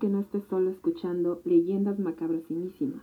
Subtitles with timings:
[0.00, 3.02] Que no estés solo escuchando leyendas macabrosísimas.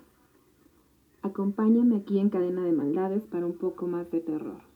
[1.21, 4.70] Acompáñame aquí en Cadena de Maldades para un poco más de terror.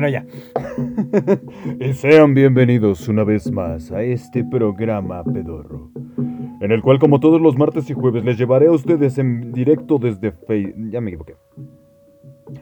[0.00, 0.24] Bueno, ya.
[1.78, 5.90] y sean bienvenidos una vez más a este programa pedorro.
[6.62, 9.98] En el cual, como todos los martes y jueves, les llevaré a ustedes en directo
[9.98, 10.90] desde Facebook.
[10.90, 11.36] Ya me equivoqué.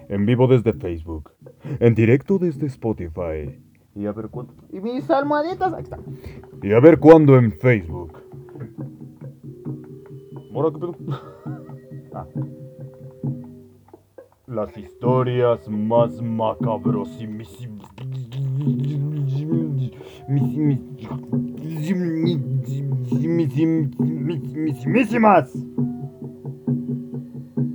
[0.08, 1.30] En vivo desde Facebook.
[1.78, 3.56] En directo desde Spotify.
[3.94, 4.54] Y a ver cuándo.
[4.72, 6.00] Y mis almohaditas, ahí está.
[6.60, 8.18] Y a ver cuándo en Facebook.
[10.52, 10.96] ¿Ahora qué pedo?
[12.10, 12.26] Ah.
[14.48, 17.68] Las historias más macabros y mis...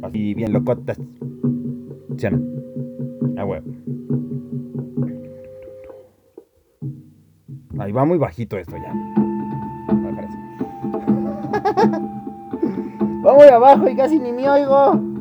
[0.02, 1.00] Así bien locotas.
[2.18, 2.28] ¿Sí?
[3.38, 3.66] Ah, bueno.
[7.78, 8.94] Ahí va muy bajito esto ya.
[13.23, 15.13] Va muy abajo y casi ni me oigo.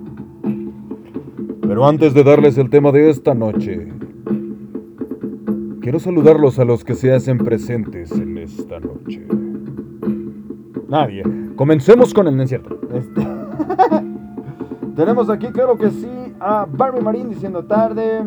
[1.73, 3.89] Pero antes de darles el tema de esta noche,
[5.81, 9.27] quiero saludarlos a los que se hacen presentes en esta noche.
[10.87, 11.23] Nadie.
[11.57, 12.43] Comencemos con el no.
[12.43, 13.27] Este-
[14.97, 18.21] Tenemos aquí, claro que sí, a Barbie Marín diciendo tarde.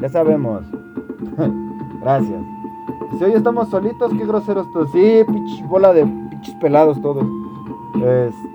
[0.00, 0.62] Ya sabemos.
[2.00, 2.42] Gracias.
[3.18, 4.90] Si hoy estamos solitos, qué groseros todos.
[4.92, 5.20] Sí,
[5.68, 7.26] bola de pinches pelados todos.
[7.96, 8.51] Este.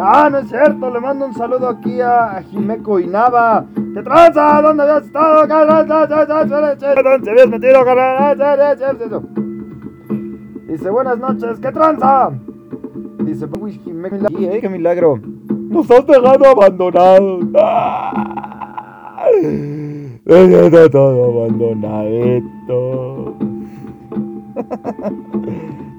[0.00, 0.90] ¡Ah, no es cierto!
[0.90, 3.64] Le mando un saludo aquí a, a Jimeco Inaba.
[3.94, 4.62] ¿Qué tranza?
[4.62, 5.46] ¿Dónde habías estado?
[5.46, 7.84] ¿Dónde habías metido?
[10.68, 12.30] Dice, buenas noches, ¿qué tranza?
[13.24, 14.38] Dice, uy, Jimeco Inaba.
[14.38, 15.18] Eh, qué milagro.
[15.48, 17.44] Nos has dejado abandonados.
[20.24, 23.34] Está todo abandonadito.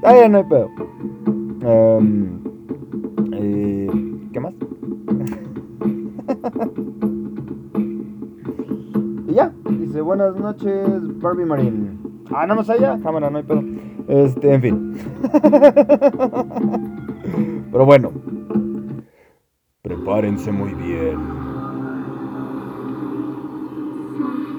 [0.01, 0.69] No hay pedo.
[1.61, 2.42] Em,
[3.43, 3.89] eh,
[4.31, 4.53] ¿Qué más?
[9.27, 11.97] y ya, dice buenas noches, Barbie Marine.
[12.31, 13.61] Ah, nada más allá, cámara, no hay pedo.
[14.07, 14.93] Este, en fin.
[17.71, 18.11] Pero bueno,
[19.81, 21.17] prepárense muy bien.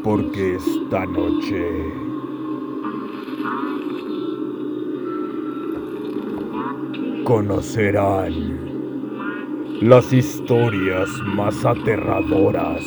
[0.02, 1.84] Porque esta noche
[7.24, 8.53] conocerán
[9.80, 12.84] las historias más aterradoras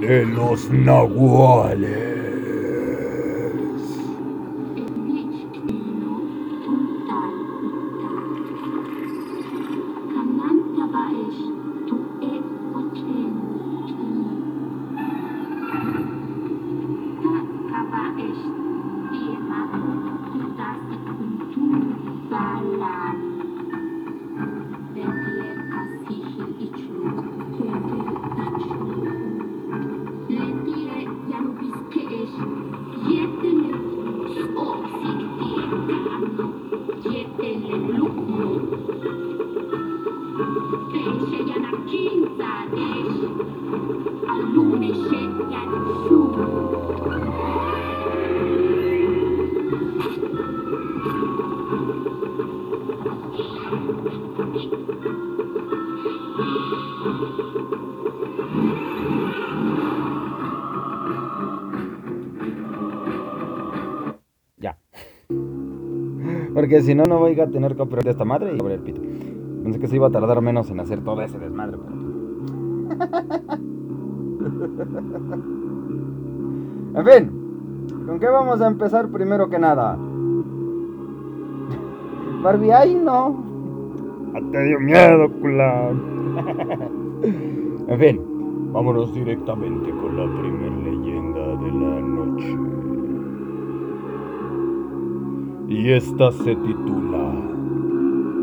[0.00, 2.11] de los nahuales.
[64.58, 64.76] Ya.
[66.52, 69.00] Porque si no, no voy a tener copyright de esta madre y abrir el pito.
[69.62, 72.02] Pensé que se iba a tardar menos en hacer todo ese desmadre, pero...
[76.94, 77.30] En fin.
[78.06, 79.96] ¿Con qué vamos a empezar primero que nada?
[82.42, 83.42] Barbie, ay no.
[84.34, 86.02] Ah, Te dio miedo, culón.
[87.88, 88.20] en fin,
[88.72, 92.56] vámonos directamente con la primer leyenda de la noche.
[95.68, 97.32] Y esta se titula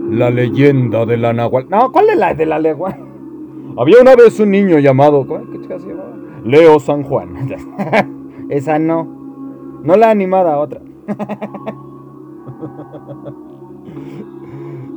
[0.10, 1.68] La leyenda de la Nahual.
[1.69, 2.95] No, ¿cuál es la de la legua?
[3.78, 5.42] Había una vez un niño llamado ¿cómo?
[5.52, 6.10] ¿qué se llamaba?
[6.44, 7.36] Leo San Juan.
[8.50, 9.06] Esa no.
[9.84, 10.81] No la animada, otra.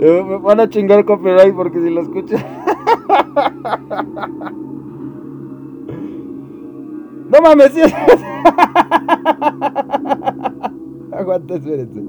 [0.05, 2.45] Eh, Me van a chingar copyright porque si lo escuchas.
[7.31, 7.95] No mames, sí es-
[11.13, 12.03] Aguanta, espérense.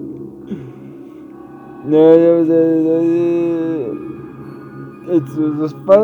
[1.85, 2.43] No, yo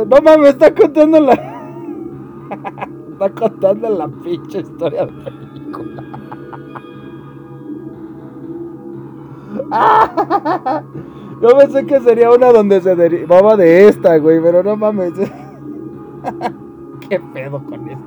[0.06, 2.90] No mames, está contando la.
[3.20, 6.04] Está contando la pinche historia de película.
[11.42, 15.12] Yo pensé que sería una donde se derivaba de esta, güey, pero no mames.
[17.10, 18.06] ¿Qué pedo con esto?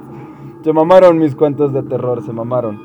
[0.65, 2.81] Se mamaron mis cuentos de terror, se mamaron.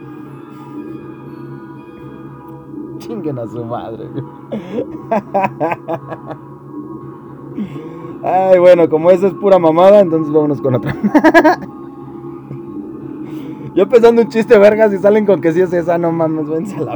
[2.98, 4.10] Chinguen a su madre.
[8.22, 10.94] Ay, bueno, como esa es pura mamada, entonces vámonos con otra.
[13.78, 16.76] Yo pensando un chiste vergas y salen con que sí es esa, no mames, vence
[16.80, 16.96] la.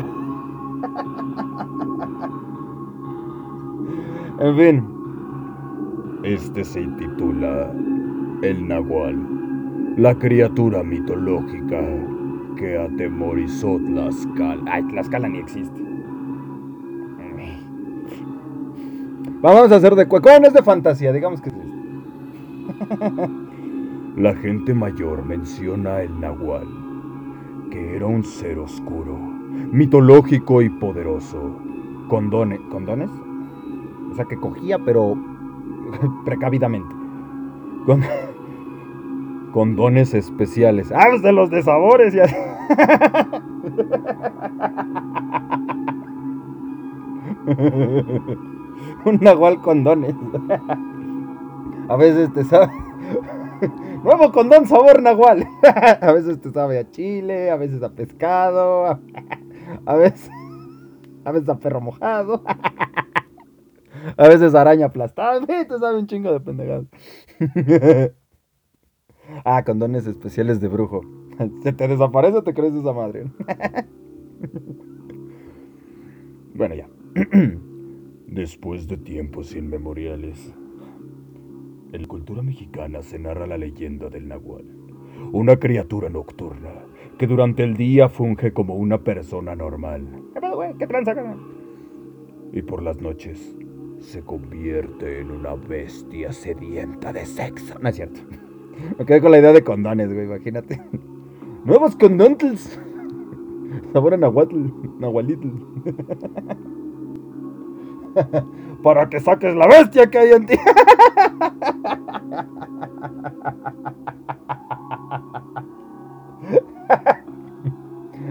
[4.39, 4.83] En fin.
[6.23, 7.71] Este se titula
[8.41, 11.79] El Nahual, la criatura mitológica
[12.57, 14.63] que atemorizó Tlaxcala.
[14.65, 15.79] Ay, Tlaxcala ni existe.
[19.43, 20.29] Vamos a hacer de cueco.
[20.39, 21.71] No es de fantasía, digamos que existe.
[24.17, 26.67] La gente mayor menciona el Nahual,
[27.71, 29.15] que era un ser oscuro,
[29.71, 31.57] mitológico y poderoso.
[32.09, 32.59] Condones.
[32.69, 33.09] ¿Condones?
[34.11, 35.15] O sea, que cogía, pero
[36.25, 36.93] precavidamente.
[37.85, 38.01] Con,
[39.53, 40.91] Con dones especiales.
[40.93, 42.13] ah, pues de los de sabores.
[49.05, 50.15] Un nahual con dones.
[51.89, 52.71] A veces te sabe.
[54.03, 55.47] Nuevo condón sabor nahual.
[56.01, 58.99] A veces te sabe a chile, a veces a pescado, a,
[59.85, 60.29] a veces
[61.23, 62.43] a veces a perro mojado.
[64.17, 65.45] A veces araña aplastada.
[65.45, 66.85] Te sabe un chingo de pendejadas.
[69.45, 71.01] Ah, condones especiales de brujo.
[71.61, 73.25] Se te desaparece o te crees esa madre.
[76.55, 76.87] Bueno, ya.
[78.27, 80.53] Después de tiempos inmemoriales,
[81.91, 84.65] en la cultura mexicana se narra la leyenda del Nahual,
[85.31, 86.71] una criatura nocturna
[87.17, 90.73] que durante el día funge como una persona normal ¿Qué pedo, güey?
[90.77, 91.13] ¿Qué tranza,
[92.53, 93.55] y por las noches
[93.99, 97.77] se convierte en una bestia sedienta de sexo.
[97.79, 98.19] No es cierto.
[98.97, 100.81] Me quedé con la idea de condones, güey, imagínate.
[101.65, 102.79] Nuevos condones.
[103.93, 104.57] Sabor a nahuatl.
[104.99, 105.49] Nahualitl.
[108.83, 110.55] Para que saques la bestia que hay en ti.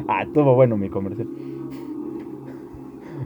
[0.08, 1.28] ah, estuvo bueno mi comercial.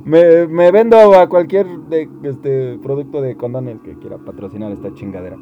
[0.05, 5.39] Me, me vendo a cualquier de, este, producto de condones que quiera patrocinar esta chingadera.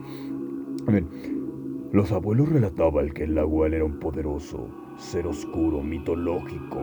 [1.91, 6.81] Los abuelos relataban que el Nahual era un poderoso ser oscuro mitológico,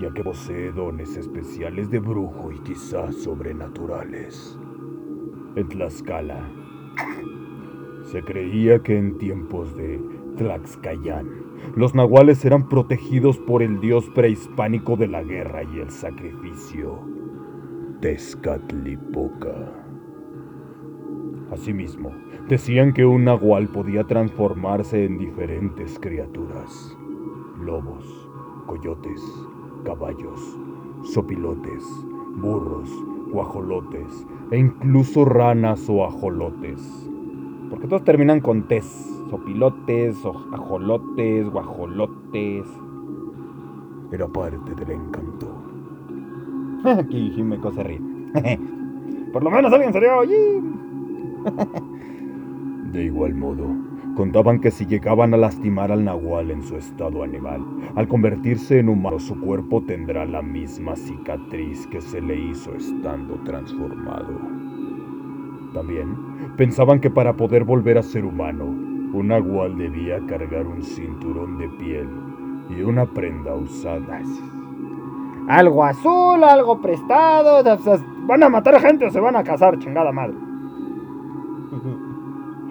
[0.00, 4.58] ya que posee dones especiales de brujo y quizás sobrenaturales.
[5.56, 6.48] En Tlaxcala,
[8.04, 10.00] se creía que en tiempos de
[10.36, 11.28] Tlaxcayán,
[11.74, 17.00] los nahuales eran protegidos por el dios prehispánico de la guerra y el sacrificio,
[18.00, 19.74] Tezcatlipoca.
[21.50, 22.12] Asimismo,
[22.48, 26.96] decían que un nahual podía transformarse en diferentes criaturas:
[27.60, 28.30] lobos,
[28.66, 29.20] coyotes,
[29.84, 30.58] caballos,
[31.02, 31.84] sopilotes,
[32.36, 32.90] burros,
[33.30, 37.10] guajolotes e incluso ranas o ajolotes.
[37.70, 38.84] Porque todos terminan con tes.
[39.30, 40.16] Sopilotes,
[40.52, 42.66] ajolotes, guajolotes.
[44.10, 45.48] Era parte del encanto.
[46.84, 48.00] Aquí Jimeco se ríe.
[49.32, 49.92] Por lo menos alguien.
[49.92, 50.62] ¡yee!
[52.92, 53.66] De igual modo,
[54.18, 58.88] contaban que si llegaban a lastimar al nahual en su estado animal, al convertirse en
[58.88, 64.36] humano su cuerpo tendrá la misma cicatriz que se le hizo estando transformado.
[65.72, 66.16] También
[66.56, 71.68] pensaban que para poder volver a ser humano, un nahual debía cargar un cinturón de
[71.78, 72.08] piel
[72.70, 74.20] y una prenda usada.
[75.48, 77.62] Algo azul, algo prestado.
[78.26, 80.47] ¿Van a matar gente o se van a casar, chingada madre?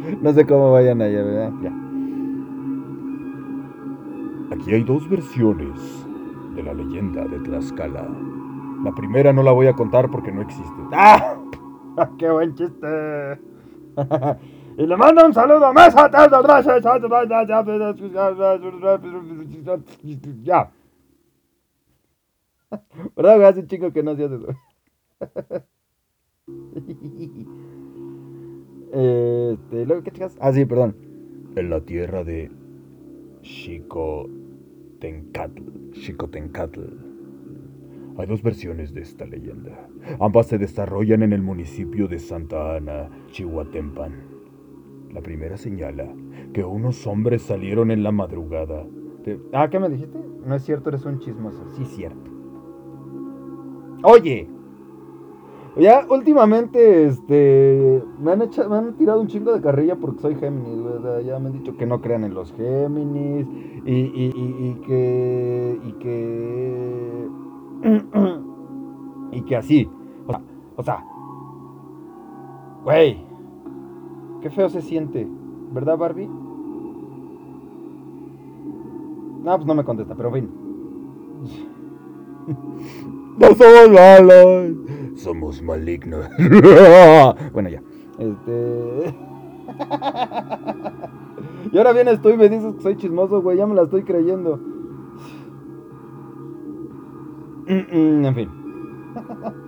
[0.22, 1.52] No sé cómo vayan allá, ¿verdad?
[1.62, 1.72] Ya.
[4.56, 6.08] Aquí hay dos versiones
[6.56, 8.08] de la leyenda de Tlaxcala.
[8.84, 10.82] La primera no la voy a contar porque no existe.
[10.94, 11.38] ¡Ah!
[12.18, 13.40] ¡Qué buen chiste!
[14.78, 16.10] y le mando un saludo a Mesa.
[20.44, 20.72] Ya.
[23.16, 23.46] ¿Verdad?
[23.46, 24.46] Hace un chico que no hacía eso.
[28.92, 30.36] Este, ¿qué chicas?
[30.40, 30.96] Ah, sí, perdón.
[31.56, 32.50] En la tierra de
[33.42, 35.62] Xicotencatl.
[35.94, 36.82] Xicotencatl.
[38.18, 39.90] Hay dos versiones de esta leyenda.
[40.20, 44.14] Ambas se desarrollan en el municipio de Santa Ana, Chihuatempan.
[45.12, 46.08] La primera señala
[46.54, 48.86] que unos hombres salieron en la madrugada.
[49.54, 50.18] Ah, ¿qué me dijiste?
[50.46, 51.64] No es cierto, eres un chismoso.
[51.76, 52.32] Sí, cierto.
[54.04, 54.50] Oye.
[55.80, 60.36] Ya últimamente, este, me han, hecho, me han tirado un chingo de carrilla porque soy
[60.36, 60.96] Géminis, güey.
[60.96, 63.46] O sea, ya me han dicho que no crean en los Géminis
[63.86, 67.28] y, y, que, y que,
[69.38, 69.88] y que así.
[70.26, 70.42] O sea,
[70.78, 71.06] o sea,
[72.84, 73.24] güey,
[74.42, 75.28] qué feo se siente,
[75.74, 76.28] ¿verdad, Barbie?
[79.44, 80.50] No, pues no me contesta, pero fin.
[83.38, 84.72] ¡No somos malos!
[85.18, 86.28] Somos malignos.
[87.54, 87.82] bueno, ya.
[88.18, 89.16] Este.
[91.72, 93.58] y ahora vienes tú y me dices que soy chismoso, güey.
[93.58, 94.60] Ya me la estoy creyendo.
[97.68, 98.50] En fin.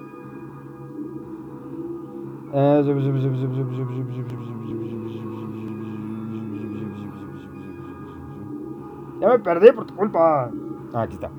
[9.22, 10.50] Ya me perdí por tu culpa.
[10.94, 11.29] Ah, aquí está.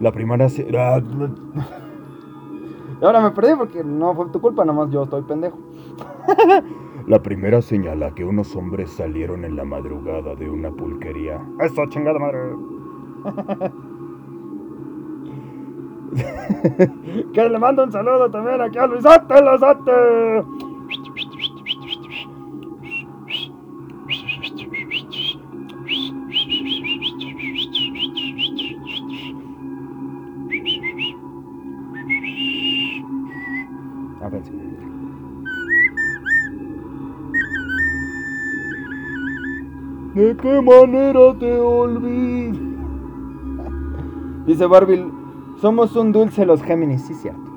[0.00, 0.68] La primera se...
[3.00, 5.58] Y ahora me perdí porque no fue tu culpa, nomás yo estoy pendejo.
[7.06, 11.40] La primera señala que unos hombres salieron en la madrugada de una pulquería.
[11.60, 12.38] Eso, chingada madre.
[17.32, 20.44] que le mando un saludo también aquí a Luisote, Luisote.
[40.18, 42.58] ¿De qué manera te olvido?
[44.46, 45.08] Dice Barbie,
[45.60, 47.48] somos un dulce los Géminis, sí cierto.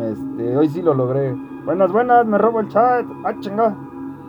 [0.00, 1.34] Este, hoy sí lo logré.
[1.64, 3.04] Buenas, buenas, me robo el chat.
[3.24, 3.76] Ah, chinga.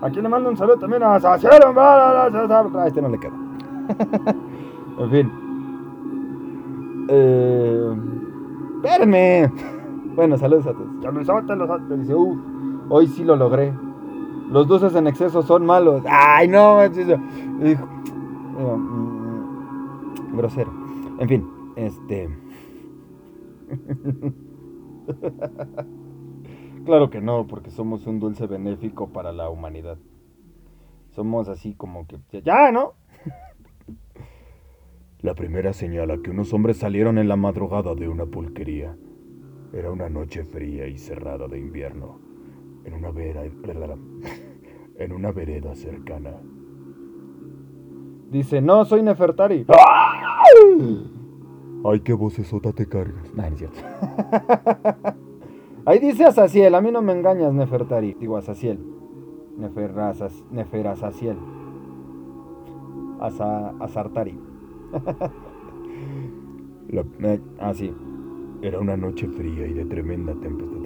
[0.02, 1.80] Aquí le mando un saludo también a Saciero.
[1.80, 3.34] A este no le queda.
[5.02, 5.32] en fin.
[7.08, 7.94] Eh,
[8.78, 9.54] espérenme.
[10.16, 11.30] Bueno, saludos a todos.
[11.30, 12.00] Ates, los ates.
[12.00, 12.38] Dice, "Uf,
[12.90, 13.72] hoy sí lo logré.
[14.50, 16.04] Los dulces en exceso son malos.
[16.08, 16.82] Ay, no,
[18.78, 20.72] mm, grosero.
[21.20, 22.30] En fin, este.
[26.86, 30.00] claro que no, porque somos un dulce benéfico para la humanidad.
[31.12, 32.18] Somos así como que.
[32.42, 32.94] Ya, ¿no?
[35.22, 38.96] La primera señala que unos hombres salieron en la madrugada de una pulquería.
[39.74, 42.29] Era una noche fría y cerrada de invierno.
[42.86, 43.44] En una vera...
[44.98, 46.32] En una vereda cercana.
[48.30, 49.66] Dice, no, soy Nefertari.
[51.86, 53.34] Ay, qué vocesota te cargas.
[53.34, 53.80] No, no es cierto.
[55.86, 58.14] Ahí dice Azaciel, a mí no me engañas, Nefertari.
[58.20, 58.80] Digo, Azaciel.
[59.58, 61.38] Neferazas, Neferazaciel.
[63.20, 64.38] Asa, Azartari.
[66.90, 67.06] La-
[67.60, 67.94] ah, sí.
[68.62, 70.82] Era una noche fría y de tremenda tempestad.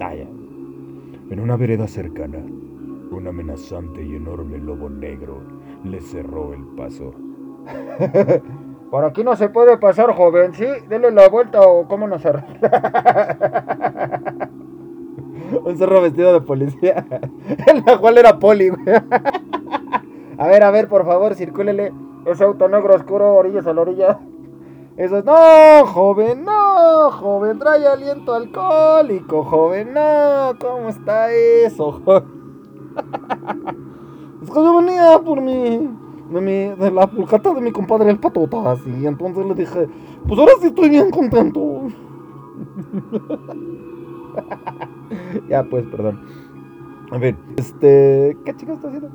[1.34, 5.42] En una vereda cercana, un amenazante y enorme lobo negro
[5.82, 7.12] le cerró el paso.
[8.92, 10.54] Por aquí no se puede pasar, joven.
[10.54, 13.36] Sí, dele la vuelta o cómo nos arregla.
[15.64, 17.04] Un zorro vestido de policía.
[17.66, 18.84] El cual era poli, güey.
[20.38, 21.92] A ver, a ver, por favor, circúlele.
[22.26, 24.20] Ese auto negro oscuro, orillas a la orilla.
[24.96, 25.24] Eso es.
[25.24, 27.58] No, joven, no, joven.
[27.58, 29.92] Trae aliento alcohólico, joven.
[29.92, 32.00] No, ¿cómo está eso?
[34.42, 35.88] Es que yo venía por mi.
[36.30, 38.86] De, mi, de la pulcata de mi compadre el patotas.
[38.86, 39.88] Y entonces le dije,
[40.28, 41.58] pues ahora sí estoy bien contento.
[45.48, 46.20] ya, pues, perdón.
[47.10, 48.36] En fin, este.
[48.44, 49.08] ¿Qué chica está haciendo?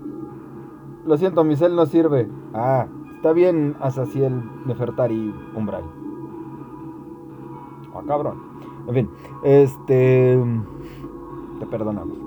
[1.06, 2.28] Lo siento, mi cel no sirve.
[2.54, 2.88] Ah,
[3.20, 4.32] Está bien Asaciel,
[4.66, 5.84] Nefertari, Umbral.
[7.94, 8.36] Ah, cabrón.
[8.88, 9.10] En fin,
[9.44, 10.40] este.
[11.60, 12.18] Te perdonamos.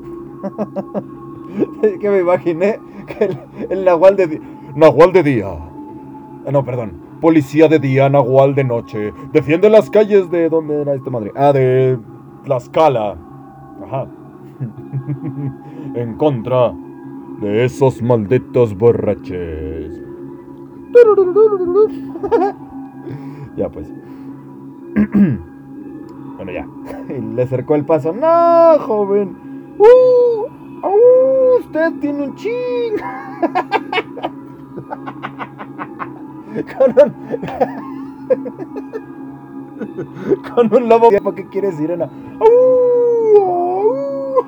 [1.99, 3.38] que me imaginé que el,
[3.70, 4.38] el Nahual de.
[4.75, 5.46] Nahual de día.
[6.46, 6.92] Ah, No, perdón.
[7.22, 9.14] Policía de día, Nahual de noche.
[9.32, 10.50] Defiende las calles de...
[10.50, 11.32] ¿Dónde era esta madre?
[11.34, 11.99] Ah, de...
[12.44, 13.16] Tlaxcala.
[13.87, 14.08] Ajá.
[15.94, 16.75] en contra
[17.40, 20.01] de esos malditos borraches.
[23.56, 23.92] Ya pues.
[26.37, 26.66] bueno, ya.
[27.34, 28.14] Le acercó el paso.
[28.14, 29.37] No, joven.
[29.78, 30.46] ¡Uh!
[30.87, 31.58] ¡Uh!
[31.61, 32.92] Usted tiene un ching.
[36.76, 37.11] Con un...
[40.54, 41.11] Con un lobo.
[41.22, 42.08] ¿Para qué quiere sirena?
[42.40, 43.38] ¡Uh!
[43.38, 44.44] ¡Uh!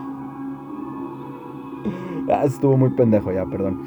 [2.31, 3.83] Ah, estuvo muy pendejo ya, perdón.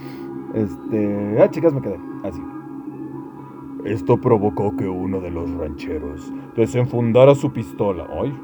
[0.54, 1.42] Este.
[1.42, 2.00] Ah, chicas, me quedé.
[2.24, 2.42] Así.
[3.86, 8.08] Esto provocó que uno de los rancheros desenfundara su pistola.
[8.22, 8.38] ¡Ay!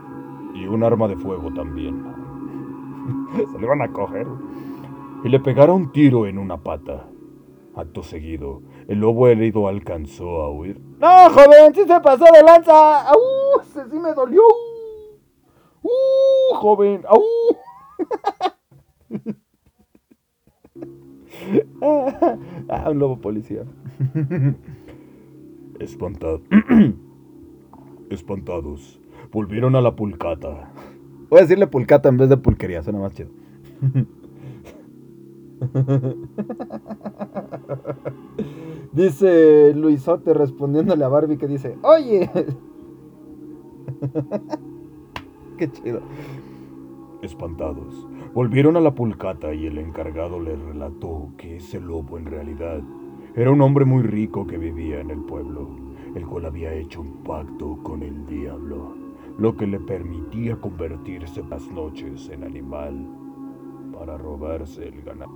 [0.55, 2.03] Y un arma de fuego también.
[3.51, 4.27] Se le van a coger.
[5.24, 7.07] Y le pegara un tiro en una pata.
[7.75, 10.79] Acto seguido, el lobo herido alcanzó a huir.
[11.00, 11.74] ¡No, joven!
[11.74, 13.10] ¡Sí se pasó de lanza!
[13.10, 13.17] ¡Au!
[13.74, 14.43] ¡Se sí me dolió!
[15.81, 17.03] ¡Uh, joven!
[17.07, 17.24] ¡Au!
[22.70, 23.64] ah, un lobo policía.
[25.80, 26.42] Espantad-
[28.10, 29.00] Espantados,
[29.32, 30.72] volvieron a la pulcata.
[31.30, 33.30] Voy a decirle pulcata en vez de pulquería, suena más chido.
[38.94, 42.30] dice Luisote respondiéndole a Barbie que dice, oye.
[45.58, 46.02] Qué chido.
[47.22, 52.82] Espantados, volvieron a la pulcata y el encargado les relató que ese lobo en realidad
[53.36, 55.70] era un hombre muy rico que vivía en el pueblo,
[56.16, 58.96] el cual había hecho un pacto con el diablo,
[59.38, 63.07] lo que le permitía convertirse las noches en animal
[63.94, 65.31] para robarse el ganado.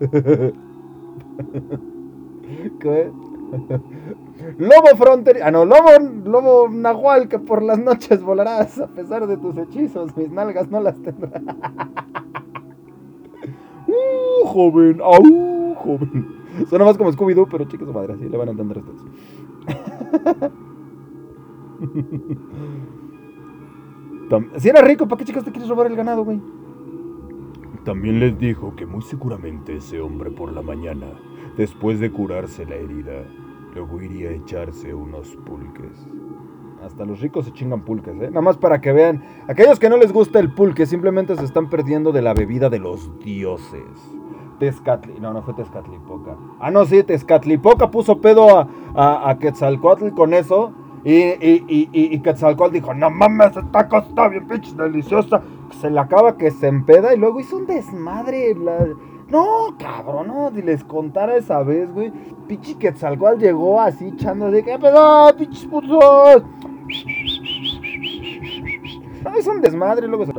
[2.80, 3.12] ¿Qué?
[4.58, 5.44] Lobo fronterizo.
[5.46, 5.90] Ah, no, lobo,
[6.24, 8.78] lobo nahual que por las noches volarás.
[8.78, 11.42] A pesar de tus hechizos, mis nalgas no las tendrás.
[13.86, 15.00] ¡Uh, joven!
[15.02, 16.40] ¡Au, joven!
[16.68, 19.02] Suena más como Scooby-Doo, pero chicos su madre, así le van a entender ustedes.
[24.58, 26.40] Si era rico, ¿para qué chicos te quieres robar el ganado, güey?
[27.84, 31.06] También les dijo que muy seguramente ese hombre por la mañana,
[31.56, 33.24] después de curarse la herida,
[33.74, 36.06] luego iría a echarse unos pulques.
[36.84, 38.28] Hasta los ricos se chingan pulques, ¿eh?
[38.28, 39.22] Nada más para que vean.
[39.48, 42.78] Aquellos que no les gusta el pulque simplemente se están perdiendo de la bebida de
[42.78, 43.82] los dioses.
[44.58, 45.18] Tezcatli.
[45.20, 46.36] No, no fue Tezcatlipoca.
[46.58, 50.72] Ah, no, sí, Tezcatlipoca puso pedo a, a, a Quetzalcoatl con eso.
[51.02, 55.42] Y, y, y, y, Quetzalcoatl dijo: No mames, esta cosa está bien pinche deliciosa.
[55.70, 58.54] Se le acaba que se empeda y luego hizo un desmadre.
[59.28, 62.12] No, cabrón, no, si les contara esa vez, güey.
[62.48, 66.42] Pinche Quetzalcoatl llegó así echando de: ¿Qué pedo, pinches putos?
[69.22, 70.32] No, es un desmadre, luego se...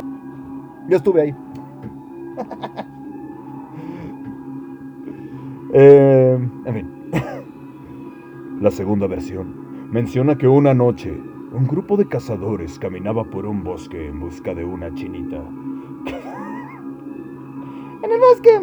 [0.87, 1.35] Yo estuve ahí.
[5.73, 6.91] Eh, en fin.
[8.59, 11.17] La segunda versión menciona que una noche
[11.51, 15.41] un grupo de cazadores caminaba por un bosque en busca de una chinita.
[18.03, 18.61] En el bosque.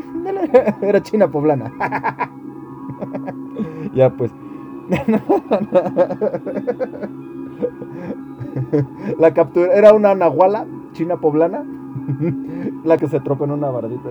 [0.87, 1.73] Era China poblana.
[3.95, 4.33] ya pues.
[9.17, 11.65] La captura era una nahuala china poblana.
[12.83, 14.11] La que se tropó en una bardita.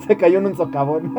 [0.00, 1.14] Se cayó en un socavón.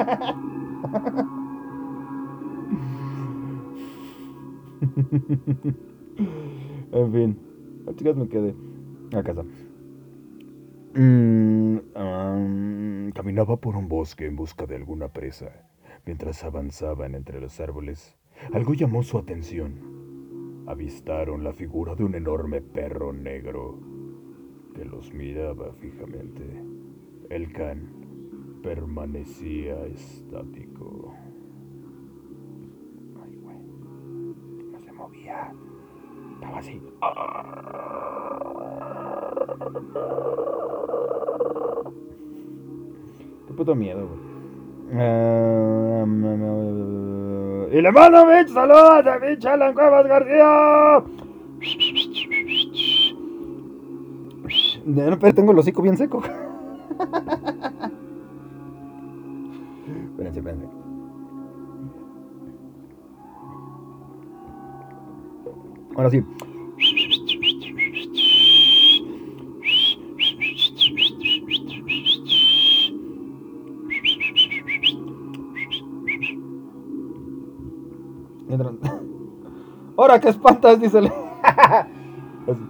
[6.91, 7.37] en fin.
[7.85, 8.55] Las chicas me quedé
[9.13, 9.43] a casa.
[10.93, 15.51] Mm, am, caminaba por un bosque en busca de alguna presa.
[16.05, 18.15] Mientras avanzaban entre los árboles,
[18.53, 20.65] algo llamó su atención.
[20.67, 23.79] Avistaron la figura de un enorme perro negro
[24.73, 26.43] que los miraba fijamente.
[27.29, 30.96] El can permanecía estático.
[35.27, 36.81] Estaba así.
[43.47, 44.19] Qué puto miedo, güey.
[44.93, 46.05] Ah,
[47.71, 51.03] y le mando bitch, saludos a bitch Alan Cuevas García.
[54.85, 56.23] No, pero tengo el hocico bien seco.
[60.11, 60.86] espérense, espérense.
[65.97, 66.21] Ahora sí.
[79.97, 80.79] ¡Ahora qué espantas!
[80.79, 81.07] Dice el...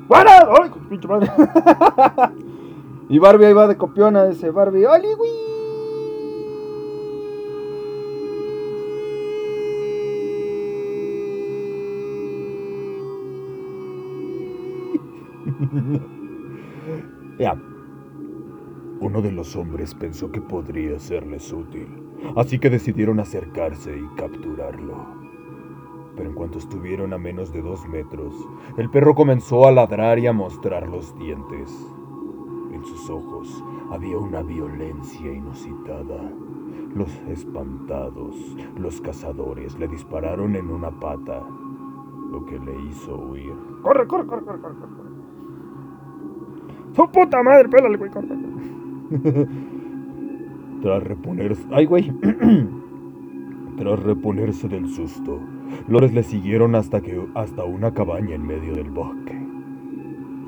[0.10, 1.30] ¡Ay, pinche madre!
[3.10, 4.86] y Barbie ahí va de copiona, dice Barbie.
[4.86, 5.37] ¡Oli, güey!
[19.18, 21.88] Uno de los hombres pensó que podría serles útil,
[22.36, 25.08] así que decidieron acercarse y capturarlo.
[26.16, 28.36] Pero en cuanto estuvieron a menos de dos metros,
[28.78, 31.76] el perro comenzó a ladrar y a mostrar los dientes.
[32.72, 36.32] En sus ojos había una violencia inusitada.
[36.94, 38.36] Los espantados,
[38.78, 41.44] los cazadores, le dispararon en una pata,
[42.30, 43.56] lo que le hizo huir.
[43.82, 44.76] ¡Corre, corre, corre, corre, corre!
[44.76, 45.10] corre.
[46.94, 47.68] ¡Su puta madre!
[47.68, 48.12] ¡Pélale, güey!
[48.12, 48.47] ¡Corre!
[50.82, 51.64] Tras reponerse...
[51.72, 52.12] ¡Ay, güey!
[53.78, 55.40] Tras reponerse del susto,
[55.88, 59.40] Lores le siguieron hasta, que, hasta una cabaña en medio del bosque.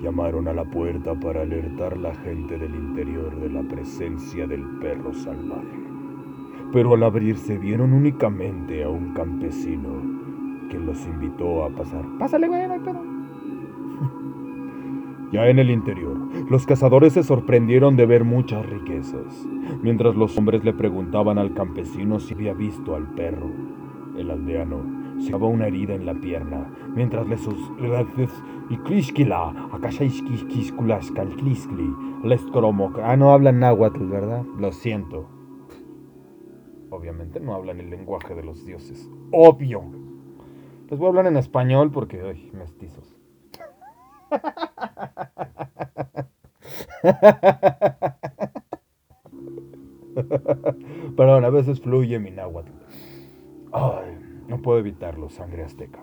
[0.01, 5.13] Llamaron a la puerta para alertar la gente del interior de la presencia del perro
[5.13, 5.83] salvaje.
[6.71, 12.05] Pero al abrirse vieron únicamente a un campesino que los invitó a pasar.
[12.17, 12.67] ¡Pásale, güey!
[12.67, 13.18] ¡No hay pedo!
[15.31, 16.17] Ya en el interior,
[16.49, 19.47] los cazadores se sorprendieron de ver muchas riquezas,
[19.83, 23.51] mientras los hombres le preguntaban al campesino si había visto al perro.
[24.17, 24.81] El aldeano
[25.19, 27.55] se llevaba una herida en la pierna, mientras le sus...
[32.23, 32.99] les.
[33.03, 34.43] Ah, no hablan náhuatl, ¿verdad?
[34.57, 35.29] Lo siento.
[36.89, 39.11] Obviamente no hablan el lenguaje de los dioses.
[39.31, 39.83] Obvio.
[40.89, 43.18] Les voy a hablar en español porque, ay, mestizos.
[51.15, 52.71] Perdón, a veces fluye mi náhuatl.
[53.71, 55.99] Ay, no puedo evitarlo, sangre azteca.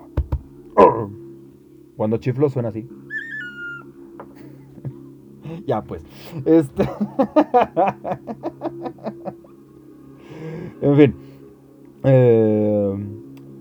[1.96, 2.88] Cuando chiflo suena así.
[5.66, 6.04] ya, pues.
[6.44, 6.82] Este.
[10.82, 11.14] en fin.
[12.04, 12.94] Eh,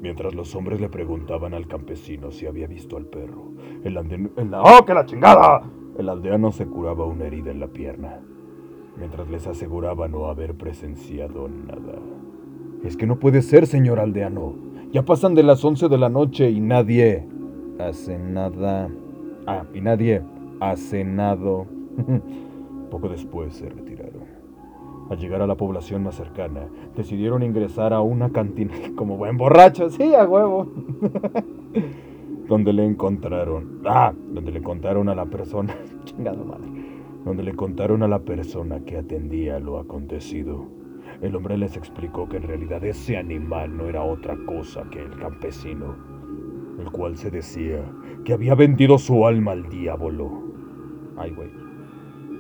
[0.06, 4.30] Mientras los hombres le preguntaban al campesino si había visto al perro, el aldeano...
[4.62, 5.63] ¡Oh, que la chingada!
[5.98, 8.20] El aldeano se curaba una herida en la pierna,
[8.98, 11.98] mientras les aseguraba no haber presenciado nada.
[12.84, 14.54] Es que no puede ser, señor aldeano.
[14.91, 17.28] Ya pasan de las 11 de la noche y nadie
[17.80, 18.91] hace nada.
[19.48, 20.22] Ah, y nadie
[20.60, 21.65] ha cenado.
[22.91, 23.85] Poco después se retiraron.
[25.10, 29.89] Al llegar a la población más cercana, decidieron ingresar a una cantina como buen borracho,
[29.89, 30.68] sí, a huevo.
[32.48, 36.68] donde le encontraron, ah, donde le contaron a la persona, chingado madre,
[37.24, 40.65] donde le contaron a la persona que atendía lo acontecido.
[41.22, 45.15] El hombre les explicó que en realidad ese animal no era otra cosa que el
[45.18, 45.96] campesino,
[46.80, 47.84] el cual se decía
[48.26, 50.30] que había vendido su alma al diablo.
[51.18, 51.64] Ay, güey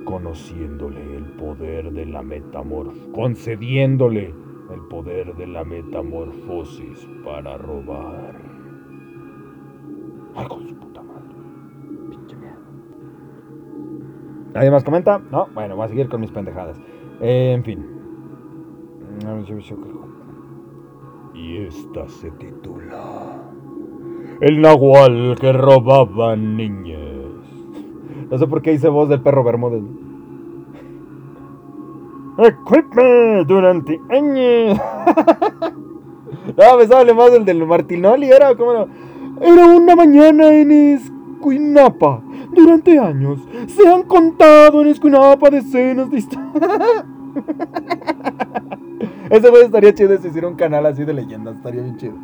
[0.05, 4.33] conociéndole el poder de la metamorfosis, concediéndole
[4.71, 8.39] el poder de la metamorfosis para robar.
[10.35, 11.35] Ay, con su puta madre.
[12.09, 12.57] Pinche mierda.
[14.53, 15.19] ¿Nadie más comenta?
[15.31, 16.79] No, bueno, voy a seguir con mis pendejadas.
[17.21, 17.85] Eh, en fin.
[21.33, 23.41] Y esta se titula
[24.41, 27.04] El Nahual que robaba niñas.
[28.29, 29.83] No sé por qué hice voz del perro Bermúdez.
[32.37, 34.77] Equipme durante años.
[36.57, 38.29] no, me sale más el del Martinoli.
[38.29, 38.51] Era.
[39.41, 42.21] Era, una mañana en Escuinapa.
[42.53, 47.05] Durante años se han contado en Escuinapa decenas de historias.
[49.29, 51.55] Ese güey estaría chido si hiciera un canal así de leyendas.
[51.55, 52.15] Estaría bien chido.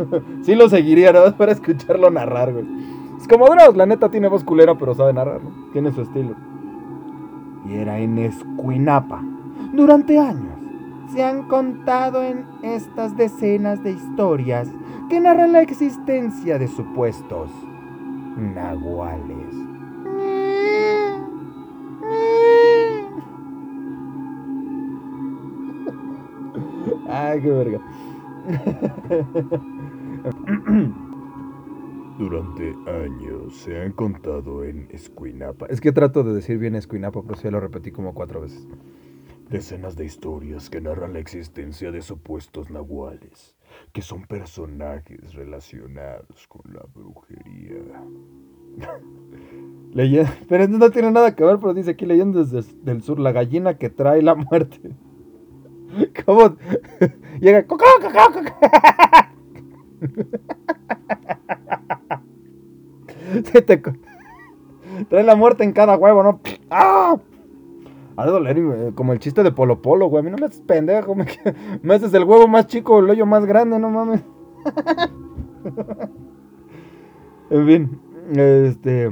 [0.42, 1.36] sí lo seguiría, ¿no?
[1.36, 2.64] Para escucharlo narrar, güey.
[3.20, 5.50] Es como Dross, la neta tiene voz culera, pero sabe narrar, ¿no?
[5.72, 6.34] Tiene su estilo.
[7.66, 9.22] Y era en Escuinapa.
[9.74, 10.58] Durante años
[11.12, 14.68] se han contado en estas decenas de historias
[15.10, 17.50] que narran la existencia de supuestos
[18.36, 19.54] nahuales.
[27.06, 27.80] Ay, qué verga.
[32.20, 35.64] Durante años se han contado en Escuinapa.
[35.70, 38.68] Es que trato de decir bien Escuinapa, pero ya lo repetí como cuatro veces.
[39.48, 43.56] Decenas de historias que narran la existencia de supuestos nahuales,
[43.94, 48.02] que son personajes relacionados con la brujería.
[49.94, 53.32] Leyenda, pero no tiene nada que ver, pero dice aquí leyendas desde del sur, la
[53.32, 54.94] gallina que trae la muerte.
[56.26, 56.54] ¿Cómo?
[57.40, 57.66] Llega.
[57.66, 58.50] ¡Cocó, cocó, cocó!
[63.52, 63.80] Se te
[65.08, 66.40] Trae la muerte en cada huevo, ¿no?
[66.70, 67.16] ¡Ah!
[68.16, 70.20] Ha de doler, como el chiste de Polo Polo, güey.
[70.20, 71.26] A mí no me haces pendejo, me,
[71.82, 74.22] me haces el huevo más chico, el hoyo más grande, no mames.
[77.50, 78.00] en fin,
[78.36, 79.10] este.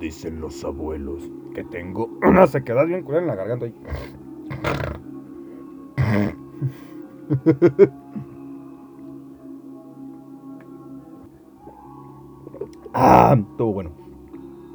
[0.00, 3.66] Dicen los abuelos Que tengo una sequedad bien culera en la garganta.
[12.94, 13.90] ah, estuvo bueno.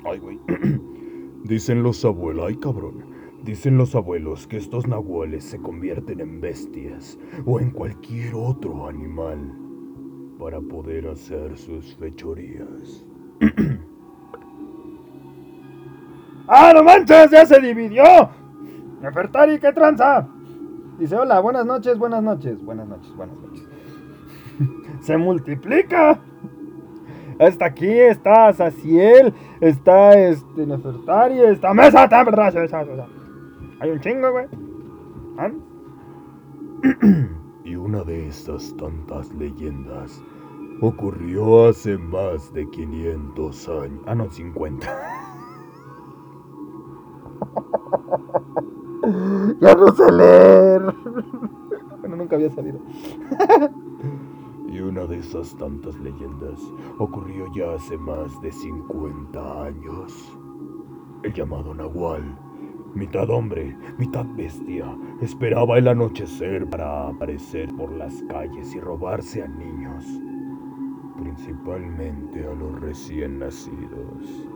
[0.06, 0.40] Ay, güey.
[1.44, 3.06] Dicen los abuelos, ay cabrón.
[3.44, 9.54] Dicen los abuelos que estos nahuales se convierten en bestias o en cualquier otro animal
[10.40, 13.06] para poder hacer sus fechorías.
[16.48, 17.30] ¡Ah, no manches!
[17.32, 18.04] ¡Ya se dividió!
[19.02, 20.28] Nefertari, ¿qué tranza?
[20.98, 23.68] Dice, hola, buenas noches, buenas noches, buenas noches, buenas noches.
[25.02, 26.20] ¡Se multiplica!
[27.40, 33.08] Está aquí, está Saciel, está este Nefertari, está Mesa, está verdad.
[33.80, 34.48] Hay un chingo, güey.
[35.38, 35.52] ¿Ah?
[37.66, 40.22] Y una de estas tantas leyendas
[40.82, 44.02] ocurrió hace más de 500 años.
[44.06, 44.86] Ah, no, 50.
[49.60, 50.82] ya no sé leer.
[52.02, 52.78] bueno, nunca había salido.
[54.88, 56.60] Una de esas tantas leyendas
[57.00, 60.38] ocurrió ya hace más de 50 años.
[61.24, 62.38] El llamado Nahual,
[62.94, 64.86] mitad hombre, mitad bestia,
[65.22, 70.06] esperaba el anochecer para aparecer por las calles y robarse a niños,
[71.18, 74.48] principalmente a los recién nacidos.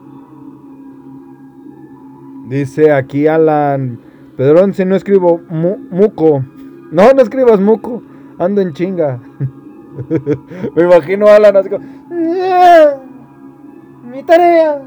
[2.47, 3.99] Dice aquí Alan
[4.37, 6.43] Pedrón, si no escribo mu- muco.
[6.91, 8.03] No, no escribas muco.
[8.37, 9.19] Ando en chinga.
[10.75, 11.85] Me imagino a Alan así como.
[12.11, 12.95] "Ah,
[14.03, 14.81] Mi tarea.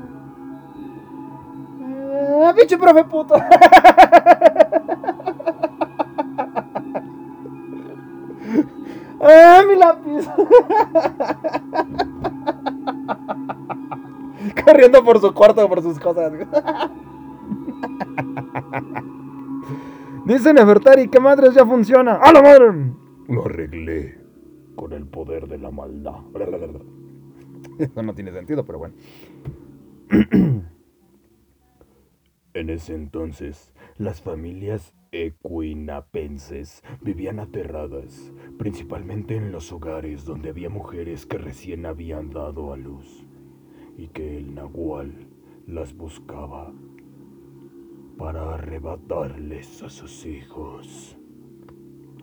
[2.45, 3.35] Ah, pinche profe puto.
[9.21, 10.29] Ah, mi lápiz.
[14.65, 16.33] Corriendo por su cuarto, por sus cosas.
[20.25, 22.15] Dice Nefertari, ¿qué madres ya funciona?
[22.17, 22.73] ¡A la madre!
[23.29, 24.19] Lo arreglé
[24.75, 26.21] con el poder de la maldad.
[27.79, 28.95] Eso no tiene sentido, pero bueno.
[32.55, 41.25] En ese entonces, las familias equinapenses vivían aterradas, principalmente en los hogares donde había mujeres
[41.25, 43.27] que recién habían dado a luz
[43.97, 45.29] y que el nahual
[45.67, 46.75] las buscaba
[48.19, 51.17] para arrebatarles a sus hijos.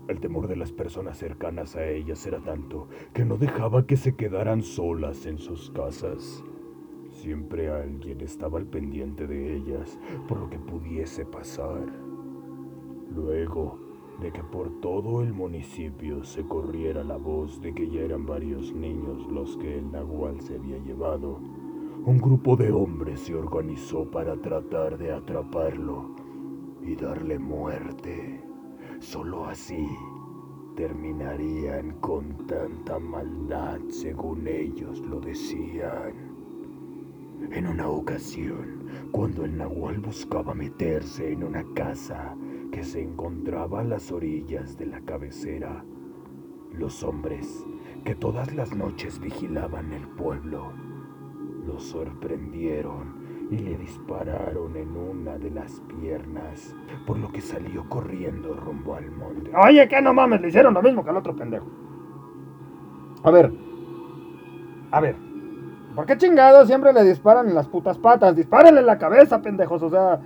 [0.09, 4.15] El temor de las personas cercanas a ellas era tanto que no dejaba que se
[4.15, 6.43] quedaran solas en sus casas.
[7.11, 11.85] Siempre alguien estaba al pendiente de ellas por lo que pudiese pasar.
[13.13, 13.77] Luego
[14.19, 18.73] de que por todo el municipio se corriera la voz de que ya eran varios
[18.73, 21.39] niños los que el nahual se había llevado,
[22.03, 26.15] un grupo de hombres se organizó para tratar de atraparlo
[26.81, 28.48] y darle muerte.
[28.99, 29.87] Solo así
[30.75, 36.13] terminarían con tanta maldad según ellos lo decían.
[37.51, 42.35] En una ocasión, cuando el nahual buscaba meterse en una casa
[42.71, 45.83] que se encontraba a las orillas de la cabecera,
[46.73, 47.65] los hombres
[48.03, 50.73] que todas las noches vigilaban el pueblo
[51.65, 53.18] lo sorprendieron
[53.49, 56.75] y le dispararon en una de las piernas,
[57.07, 59.51] por lo que salió corriendo rumbo al monte.
[59.55, 61.65] Oye, que no mames, le hicieron lo mismo que al otro pendejo.
[63.23, 63.51] A ver.
[64.91, 65.15] A ver.
[65.95, 68.35] ¿Por qué chingados siempre le disparan en las putas patas?
[68.35, 69.81] Dispárenle en la cabeza, pendejos.
[69.81, 70.21] O sea.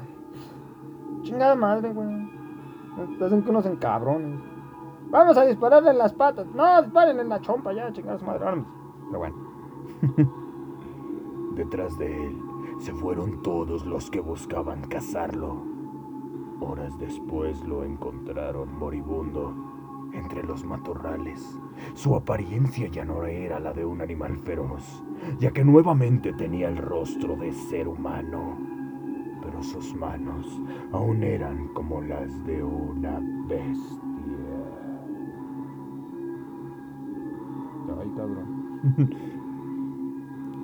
[1.21, 2.29] Chingada madre, güey.
[3.21, 4.39] Hacen que unos encabrones.
[5.09, 6.45] Vamos a dispararle en las patas.
[6.53, 8.45] No, dispárenle en la chompa ya, chingada su madre.
[9.07, 9.35] Pero bueno.
[11.55, 12.52] Detrás de él
[12.83, 15.63] se fueron todos los que buscaban cazarlo.
[16.59, 19.55] Horas después lo encontraron moribundo
[20.11, 21.57] entre los matorrales.
[21.93, 25.01] Su apariencia ya no era la de un animal feroz,
[25.39, 28.57] ya que nuevamente tenía el rostro de ser humano.
[29.41, 33.17] Pero sus manos aún eran como las de una
[33.47, 34.03] bestia.
[37.97, 39.23] Ay, cabrón.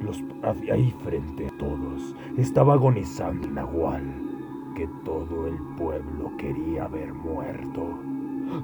[0.01, 0.23] Los,
[0.71, 4.03] ahí frente a todos estaba agonizando Nahual,
[4.75, 7.85] que todo el pueblo quería ver muerto.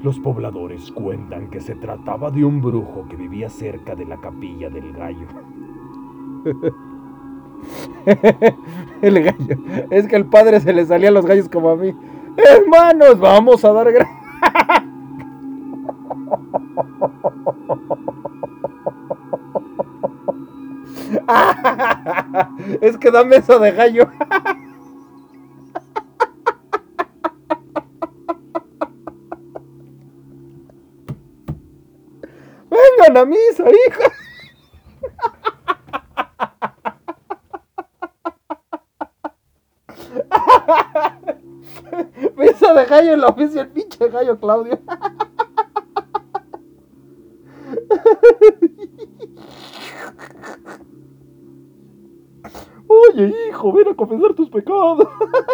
[0.01, 4.69] Los pobladores cuentan que se trataba de un brujo que vivía cerca de la capilla
[4.69, 5.27] del gallo.
[9.01, 9.57] el gallo.
[9.89, 11.95] Es que al padre se le salían los gallos como a mí.
[12.37, 14.15] Hermanos, vamos a dar gracias.
[22.81, 24.09] es que dame eso de gallo.
[32.69, 34.11] Vengan a misa, hija.
[42.35, 44.79] Misa de gallo en la oficina, el pinche gallo Claudio.
[53.15, 55.07] Oye, hijo, ven a confesar tus pecados.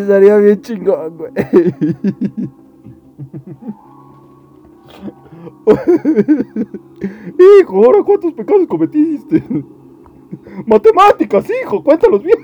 [0.00, 1.32] estaría bien chingón, güey.
[7.60, 9.42] hijo, ahora cuántos pecados cometiste.
[10.66, 12.36] Matemáticas, hijo, cuéntalos bien.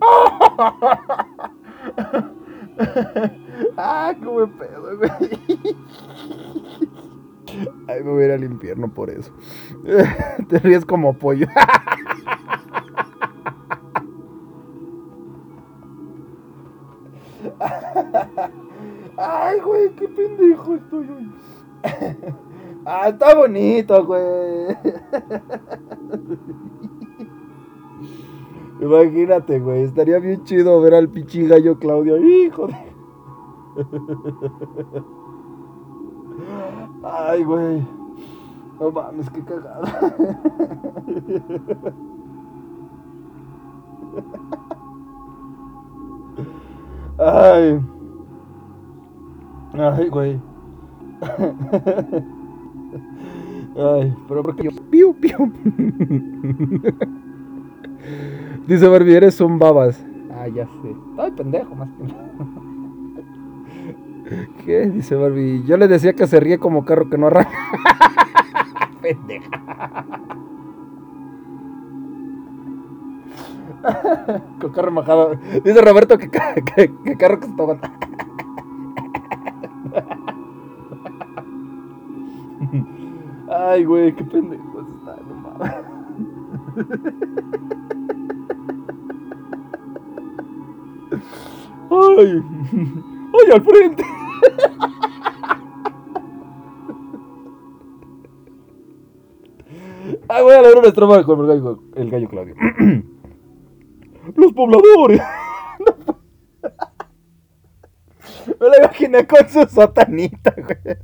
[3.76, 5.10] ah, qué buen pedo, güey.
[7.86, 9.30] Ay, me voy a ir al infierno por eso.
[10.48, 11.46] Te ríes como pollo.
[19.16, 21.30] Ay, güey, qué pendejo estoy hoy.
[22.86, 24.76] Ah, está bonito, güey.
[28.78, 29.84] Imagínate, güey.
[29.84, 32.18] Estaría bien chido ver al pichi gallo Claudio.
[32.18, 32.76] Hijo de.
[37.02, 38.03] Ay, güey.
[38.80, 39.82] No mames, qué cagada.
[47.18, 47.80] Ay.
[49.72, 50.40] Ay, güey.
[53.76, 54.70] Ay, pero porque yo.
[54.90, 55.52] Piu, piu.
[58.66, 60.04] Dice Barbie, eres un babas.
[60.32, 60.96] Ah, ya sé.
[61.18, 62.04] Ay, pendejo, más que
[64.64, 64.86] ¿Qué?
[64.90, 65.62] Dice Barbie.
[65.64, 67.50] Yo le decía que se ríe como carro que no arranca.
[69.04, 69.60] Pendeja.
[74.60, 75.36] Con carro majado.
[75.62, 77.78] Dice Roberto que, que, que carro que se toma.
[83.50, 85.52] Ay, güey, qué pendejo está, no.
[92.16, 92.42] Ay,
[93.34, 94.04] ay, al frente.
[100.56, 102.54] Voy a leer con el gallo, el Claudio.
[104.36, 105.20] Los pobladores.
[108.60, 110.96] Me la imaginé con su sotanita, güey.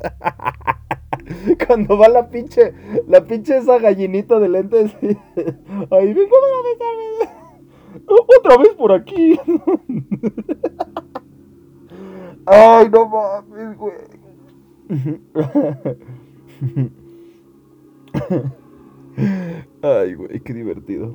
[1.66, 2.74] Cuando va la pinche,
[3.06, 4.96] la pinche esa gallinita de lentes.
[5.02, 6.36] Ay, vengo.
[8.38, 9.38] Otra vez por aquí.
[12.46, 13.94] Ay, no mames, güey.
[19.82, 21.14] Ay, güey, qué divertido.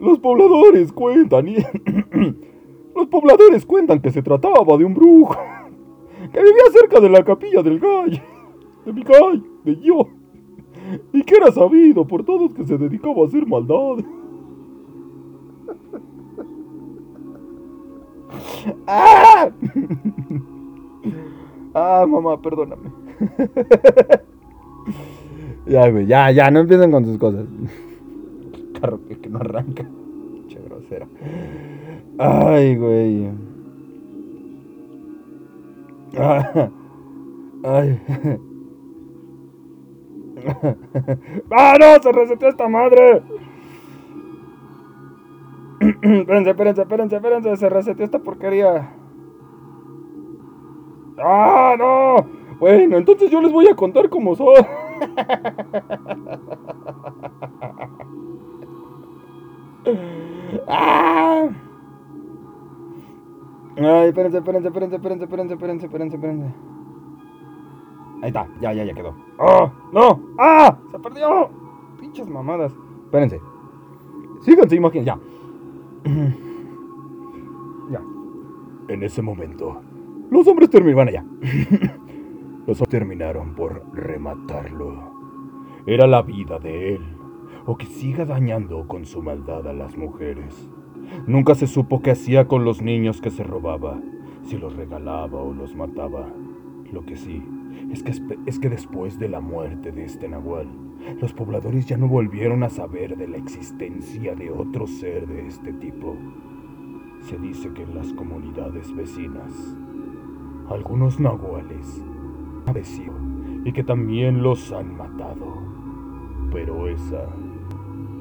[0.00, 1.46] Los pobladores cuentan.
[2.94, 5.36] Los pobladores cuentan que se trataba de un brujo
[6.32, 8.20] que vivía cerca de la capilla del gallo,
[8.84, 10.08] de mi gallo, de yo,
[11.12, 14.04] y que era sabido por todos que se dedicaba a hacer maldad.
[18.86, 19.50] ¡Ah!
[21.74, 22.90] ah, mamá, perdóname.
[25.66, 27.46] ya, güey, ya, ya, no empiecen con sus cosas.
[28.80, 29.84] Carro que, no arranca.
[30.48, 31.06] Che grosera.
[32.18, 33.30] Ay, güey.
[37.64, 38.00] Ay.
[41.50, 42.02] ¡Ah, no!
[42.02, 43.22] ¡Se reseteó esta madre!
[46.02, 47.56] espérense, espérense, espérense, espérense.
[47.56, 48.94] Se reseteó esta porquería.
[51.18, 52.16] ¡Ah, no!
[52.58, 54.54] Bueno, entonces yo les voy a contar cómo son.
[60.66, 61.48] ¡Ah!
[63.76, 66.54] Ay, espérense, espérense, espérense, espérense, espérense, espérense, espérense, espérense.
[68.22, 69.14] Ahí está, ya, ya, ya quedó.
[69.38, 69.70] ¡Oh!
[69.92, 70.20] ¡No!
[70.38, 70.76] ¡Ah!
[70.90, 71.50] ¡Se perdió!
[72.00, 72.72] Pinches mamadas.
[73.04, 73.40] Espérense.
[74.40, 75.18] Síganse, imaginen, ya.
[77.90, 78.02] Ya.
[78.88, 79.80] En ese momento,
[80.30, 81.24] los hombres terminaron ya.
[82.68, 84.92] los terminaron por rematarlo.
[85.86, 87.00] Era la vida de él,
[87.64, 90.68] o que siga dañando con su maldad a las mujeres.
[91.26, 93.98] Nunca se supo qué hacía con los niños que se robaba,
[94.42, 96.28] si los regalaba o los mataba.
[96.92, 97.42] Lo que sí
[97.90, 98.12] es que,
[98.44, 100.68] es que después de la muerte de este nahual,
[101.22, 105.72] los pobladores ya no volvieron a saber de la existencia de otro ser de este
[105.72, 106.18] tipo.
[107.22, 109.74] Se dice que en las comunidades vecinas,
[110.68, 112.04] algunos nahuales
[113.64, 115.58] y que también los han matado.
[116.52, 117.26] Pero esa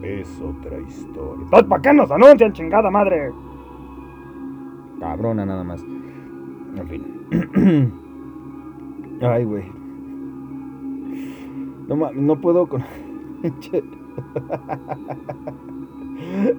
[0.02, 1.46] es otra historia.
[1.50, 3.32] ¿para qué nos anuncian, chingada madre?
[5.00, 5.84] Cabrona nada más.
[6.76, 7.04] En fin.
[9.22, 9.72] Ay, güey.
[11.88, 12.84] No, no puedo con...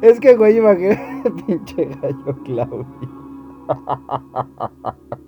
[0.02, 2.86] es que, güey, imagínate pinche gallo Claudio.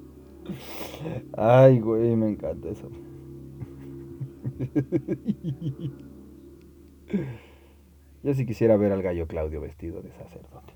[1.37, 2.89] Ay, güey, me encanta eso.
[8.23, 10.75] Yo sí quisiera ver al gallo Claudio vestido de sacerdote.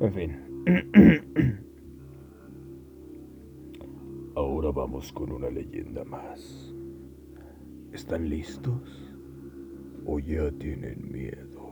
[0.00, 0.36] en fin.
[4.36, 6.72] Ahora vamos con una leyenda más.
[7.92, 9.12] ¿Están listos?
[10.06, 11.62] ¿O ya tienen miedo?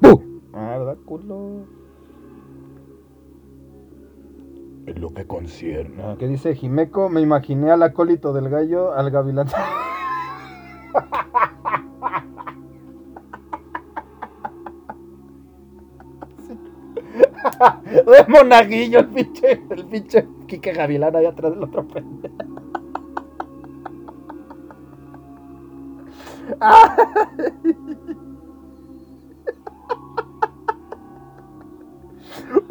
[0.00, 0.40] ¡Bum!
[0.52, 1.66] Ah, ¿verdad, culo?
[4.86, 6.16] En lo que concierne.
[6.18, 7.08] ¿Qué dice Jimeco?
[7.08, 9.48] Me imaginé al acólito del gallo, al gavilán.
[18.06, 22.34] De monaguillo el pinche, el pinche Quique Gavilán ahí atrás del otro pendejo.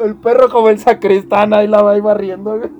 [0.04, 2.58] El perro como el sacristán ahí la va ahí barriendo.
[2.58, 2.70] güey.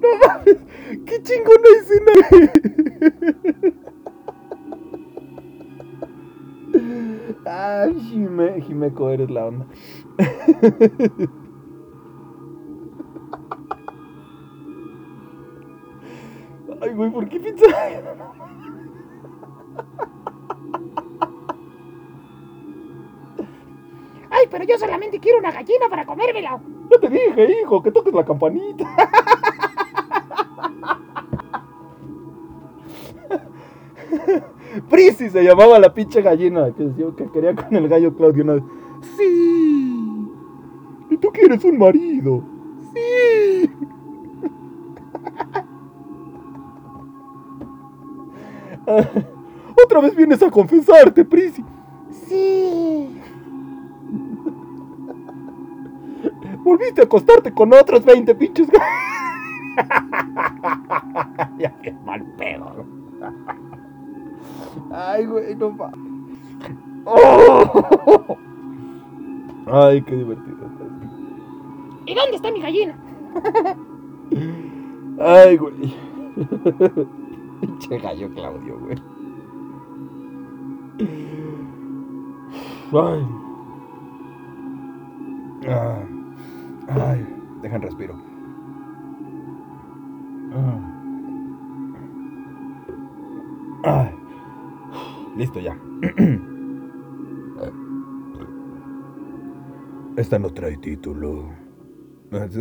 [0.00, 0.58] No mames,
[1.06, 2.12] qué chingona escena.
[7.46, 9.66] Ay, Jime, Jimeco, eres la onda.
[16.80, 17.66] Ay, güey, ¿por qué pizza?
[24.64, 26.60] Pero yo solamente quiero una gallina para comérmela.
[26.90, 28.84] Ya te dije, hijo, que toques la campanita.
[34.88, 38.54] Prisi se llamaba la pinche gallina que decía que quería con el gallo Claudio una
[38.54, 38.64] vez.
[39.16, 40.28] Sí.
[41.10, 42.42] ¿Y tú quieres un marido?
[42.92, 43.70] Sí.
[49.84, 51.64] Otra vez vienes a confesarte, Prisi.
[52.28, 52.63] Sí.
[56.74, 58.66] Volviste a acostarte con otros 20 pinches
[61.56, 62.84] ya qué mal pedo.
[64.90, 66.00] Ay, güey, no mames.
[67.04, 68.36] ¡Oh!
[69.66, 70.68] Ay, qué divertido.
[72.06, 72.98] ¿Y dónde está mi gallina?
[75.20, 75.94] Ay, güey.
[77.60, 78.96] Pinche gallo Claudio, güey.
[82.92, 83.26] Ay.
[85.68, 86.02] Ah.
[86.88, 87.26] Ay,
[87.62, 88.14] dejan respiro.
[93.84, 94.10] Ah.
[95.36, 95.76] Listo ya.
[100.16, 101.50] Esta no trae título.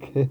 [0.00, 0.30] ¿Qué?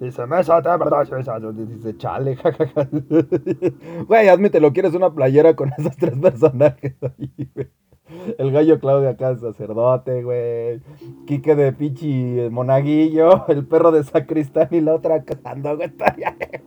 [0.00, 1.06] Dice, verdad,
[1.52, 2.88] dice, chale, jajaja.
[4.06, 7.68] Güey, admítelo, ¿quieres una playera con esos tres personajes ahí, güey?
[8.38, 10.80] El gallo Claudio acá, sacerdote, güey.
[11.26, 13.46] Quique de Pichi Monaguillo.
[13.48, 15.88] El perro de Sacristán y la otra cantando, güey.
[15.88, 16.62] Estaría de.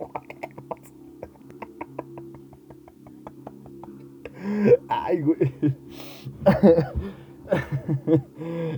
[4.88, 5.52] Ay, güey.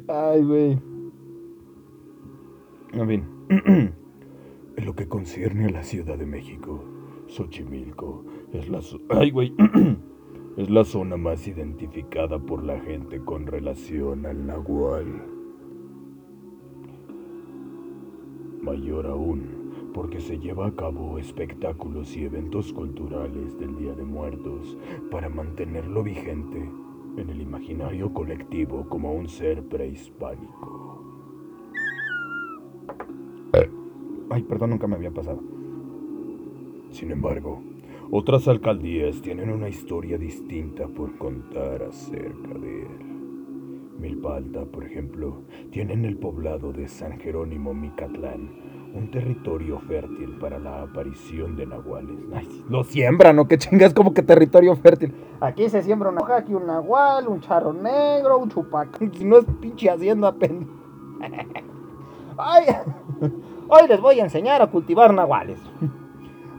[0.08, 0.78] Ay, güey.
[2.92, 3.24] En fin.
[4.76, 6.82] En lo que concierne a la Ciudad de México,
[7.28, 8.80] Xochimilco es la...
[9.10, 9.54] Ay, güey.
[10.56, 15.24] Es la zona más identificada por la gente con relación al nahual.
[18.62, 24.78] Mayor aún, porque se lleva a cabo espectáculos y eventos culturales del Día de Muertos
[25.10, 26.70] para mantenerlo vigente
[27.16, 31.02] en el imaginario colectivo como un ser prehispánico.
[34.30, 35.40] Ay, perdón, nunca me había pasado.
[36.90, 37.60] Sin embargo,
[38.16, 43.90] otras alcaldías tienen una historia distinta por contar acerca de él.
[43.98, 45.42] Milpalta, por ejemplo,
[45.72, 48.52] tiene en el poblado de San Jerónimo Micatlán
[48.94, 52.16] un territorio fértil para la aparición de nahuales.
[52.32, 53.48] Ay, lo siembran, ¿no?
[53.48, 55.12] Que chingas como que territorio fértil.
[55.40, 58.96] Aquí se siembra una hoja, aquí un nahual, un charro negro, un chupac.
[59.24, 60.68] No es pinche hacienda, pen.
[62.38, 62.66] Ay,
[63.68, 65.58] hoy les voy a enseñar a cultivar nahuales.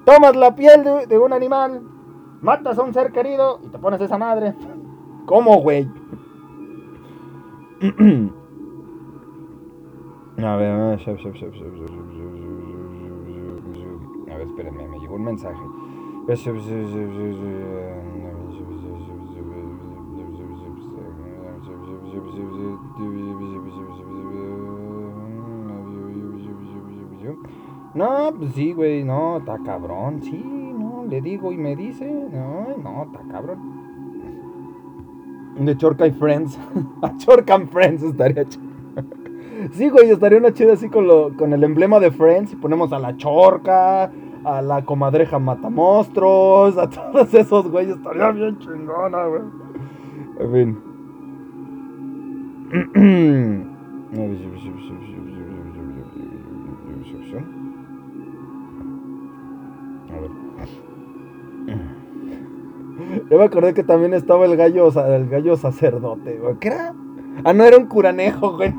[0.06, 1.82] Tomas la piel de, un animal,
[2.42, 4.54] matas a un ser querido y te pones esa madre.
[5.26, 5.90] ¿Cómo, güey?
[10.38, 11.00] A ver, a ver,
[14.48, 15.62] espérenme, me llegó un mensaje.
[27.96, 32.76] No, pues sí, güey, no, está cabrón, sí, no, le digo y me dice, no,
[32.84, 33.58] no, está cabrón.
[35.58, 36.60] De Chorca y Friends,
[37.02, 38.66] a Chorca and Friends estaría chido.
[39.72, 42.92] Sí, güey, estaría una chida así con, lo, con el emblema de Friends y ponemos
[42.92, 44.12] a la Chorca,
[44.44, 49.42] a la comadreja Matamonstruos, a todos esos güeyes, estaría bien chingona, güey.
[50.40, 50.78] En fin.
[63.30, 66.58] Ya me acordé que también estaba el gallo, el gallo sacerdote, güey.
[66.60, 66.94] ¿Qué era?
[67.44, 68.74] Ah, no, era un curanejo, güey.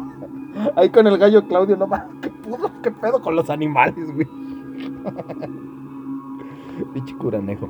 [0.77, 4.27] Ahí con el gallo Claudio, no mames, qué pudo, qué pedo con los animales, güey.
[6.95, 7.69] Pinche curanejo.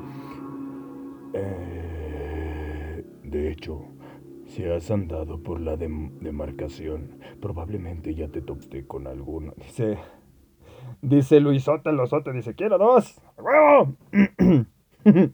[1.33, 3.81] Eh, de hecho,
[4.45, 9.53] si has andado por la dem- demarcación, probablemente ya te topé con alguno.
[9.57, 9.97] Dice,
[11.01, 13.19] dice Luisote Losote, dice, quiero dos.
[13.37, 13.95] ¡A ¡Huevo!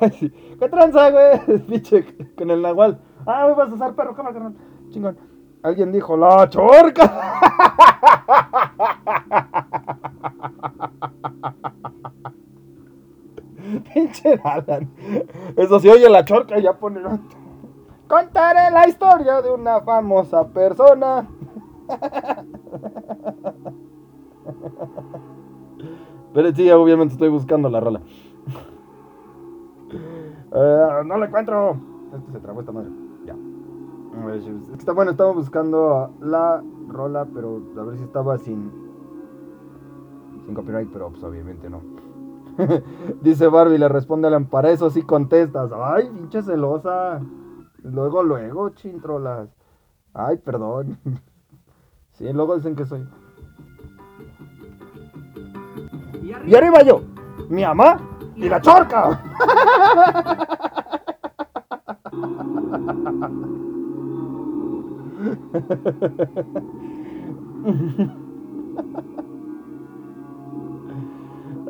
[0.18, 0.32] Sí.
[0.58, 1.60] ¿Qué tranza, güey?
[1.68, 2.04] Pinche,
[2.36, 3.00] con el nahual.
[3.26, 4.54] Ah, me vas a usar perro, cámara, carnal.
[4.90, 5.16] Chingón.
[5.62, 7.12] Alguien dijo, la chorca.
[13.92, 14.90] Pinche Alan.
[15.56, 17.02] Eso sí, oye la chorca y ya pone.
[18.08, 21.28] Contaré la historia de una famosa persona.
[26.32, 28.00] Pero sí, obviamente estoy buscando la rola.
[30.52, 31.76] Eh, no la encuentro.
[32.14, 32.90] Este se trabó esta madre.
[33.24, 33.36] Ya.
[34.76, 38.70] Está bueno, estaba buscando la rola, pero a ver si estaba sin.
[40.44, 41.80] Sin copyright, pero pues obviamente no.
[43.22, 45.70] Dice Barbie, le responde Alan, para eso sí contestas.
[45.72, 47.20] Ay, pinche celosa.
[47.82, 49.48] Luego, luego, chintrolas.
[50.14, 50.98] Ay, perdón.
[52.12, 53.08] Sí, luego dicen que soy.
[56.22, 57.00] Y arriba yo,
[57.48, 58.09] mi mamá
[58.40, 59.20] y la chorca.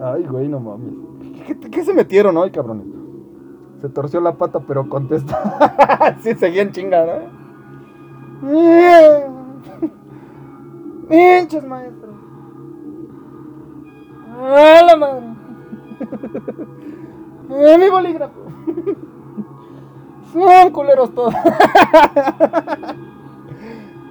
[0.03, 0.95] Ay, güey, no mames.
[1.47, 2.87] ¿Qué, qué- qué se metieron hoy, cabrones?
[3.81, 6.17] Se torció la pata, pero contesta.
[6.23, 7.23] sí, seguían chingada.
[11.09, 12.15] Pinches maestros.
[14.43, 15.27] ¡A la madre!
[17.51, 18.41] ¡Eh, mi bolígrafo!
[20.33, 21.35] Son culeros todos.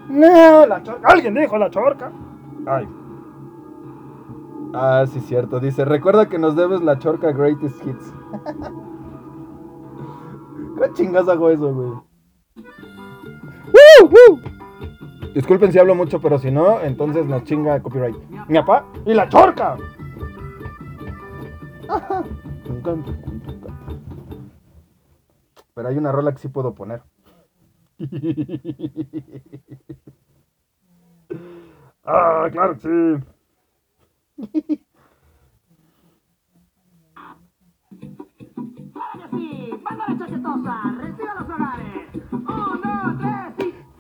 [0.10, 1.08] no, la chorca.
[1.08, 2.12] ¿Alguien dijo la chorca?
[2.66, 2.88] Ay.
[4.74, 5.60] Ah, sí, cierto.
[5.60, 8.14] Dice, recuerda que nos debes la chorca Greatest Hits.
[10.78, 11.90] ¿Qué chingas hago eso, güey?
[13.68, 14.10] ¡Woo!
[14.10, 14.40] ¡Woo!
[15.34, 18.16] Disculpen si hablo mucho, pero si no, entonces nos chinga copyright.
[18.48, 19.78] Mi papá y la chorca.
[25.74, 27.02] Pero hay una rola que sí puedo poner.
[32.04, 32.90] ah, claro que sí.
[39.32, 41.89] Sí, banda la chaquetosa, reciba los hogares.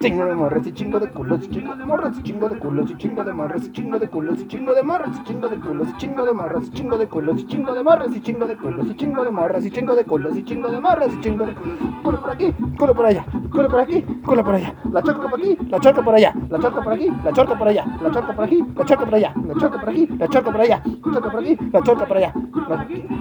[0.02, 2.89] Chingo de morras y chingo de culos y chingo de morras y chingo de culos
[2.89, 5.58] y chingo de morras y chingo de culos y chingo de morras y chingo de
[5.60, 8.45] culos y chingo de morras y chingo de culos y chingo de morras y chingo
[8.47, 11.20] de culos y chingo de morras y chingo de culos y chingo de morras y
[11.20, 11.56] chingo de
[12.02, 15.39] culo por aquí, culo por allá, culo por aquí, culo por allá, la chorca por
[15.39, 18.34] aquí, la chorca por allá, la chorca por aquí, la chorca por allá, la chorca
[18.34, 20.74] por aquí, la chorca por allá, la chorca por aquí, la chorca por allá,
[21.04, 22.34] la chorca por aquí, la chorca por allá,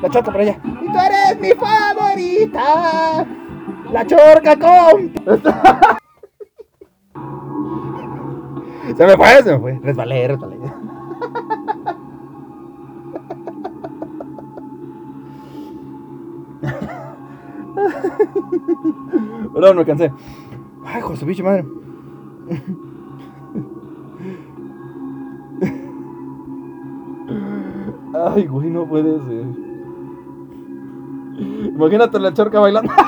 [0.02, 0.56] la, chorca por allá.
[0.64, 3.26] Y tú eres mi favorita.
[3.90, 5.12] La chorca con.
[8.96, 9.78] Se me fue, se me fue.
[9.82, 10.58] Resbalé, resbalé.
[19.52, 20.12] Perdón, me cansé.
[20.84, 21.66] Ay, José bicho madre.
[28.14, 29.46] Ay, güey, no puede ser.
[31.68, 32.92] Imagínate la chorca bailando.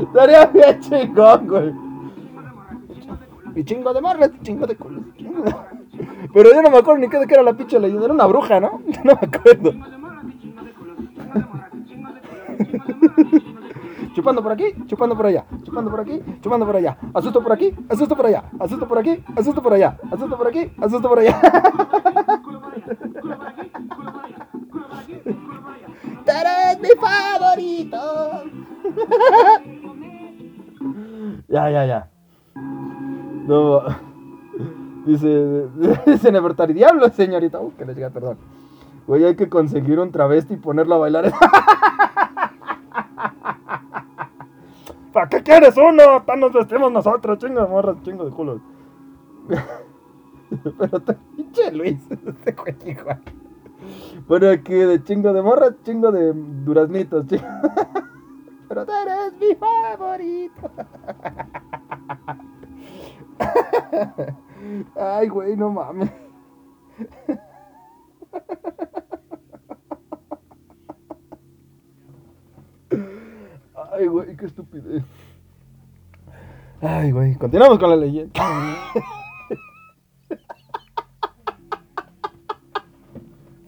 [0.00, 1.87] Estaría bien chingón, güey.
[3.58, 5.02] Y chingo de morras, chingo de culos.
[6.32, 8.04] Pero yo no me acuerdo ni qué de qué era la pinche leyenda.
[8.04, 8.80] Era una bruja, ¿no?
[9.04, 9.72] No me acuerdo.
[14.14, 16.96] Chupando por aquí, chupando por allá, chupando por aquí, chupando por allá.
[17.12, 20.70] Asusto por aquí, asusto por allá, asusto por aquí, asusto por allá, asusto por aquí,
[20.80, 21.40] asusto por allá.
[26.24, 28.44] Tú eres mi favorito.
[31.48, 32.17] ya, ya, ya.
[33.48, 33.82] No.
[35.06, 35.68] Dice,
[36.06, 37.60] dice Nefertari, diablo, señorita.
[37.60, 38.36] Uh, que le llega, perdón.
[39.06, 41.32] Güey, hay que conseguir un travesti y ponerlo a bailar.
[45.14, 46.22] ¿Para qué quieres uno?
[46.26, 48.60] Tan nos vestimos nosotros, chingo de morras, chingo de culos.
[50.78, 52.54] Pero te pinche Luis, este
[52.90, 53.22] igual.
[54.28, 57.46] Bueno, aquí de chingo de morras, chingo de duraznitos, chingo.
[58.68, 60.70] Pero tú eres mi favorito.
[64.96, 66.10] Ay, güey, no mames.
[73.92, 75.04] Ay, güey, qué estupidez.
[76.80, 78.40] Ay, güey, continuamos con la leyenda.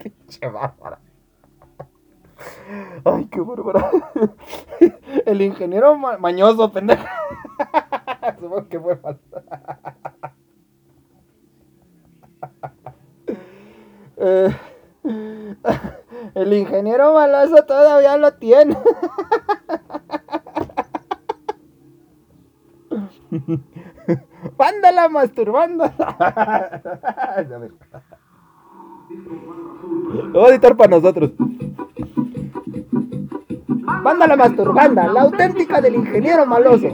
[0.03, 0.99] Pinche bárbara.
[3.05, 3.91] Ay, qué bárbara.
[5.27, 7.05] El ingeniero ma- mañoso, pendejo.
[8.41, 9.43] Supongo que fue falta.
[14.23, 14.55] Eh,
[16.35, 18.77] el ingeniero maloso todavía lo tiene.
[24.59, 25.85] Mándala masturbando.
[25.85, 27.73] A ver.
[30.33, 31.31] Lo voy a editar para nosotros.
[34.03, 36.89] Mándala masturbanda, la auténtica del ingeniero maloso.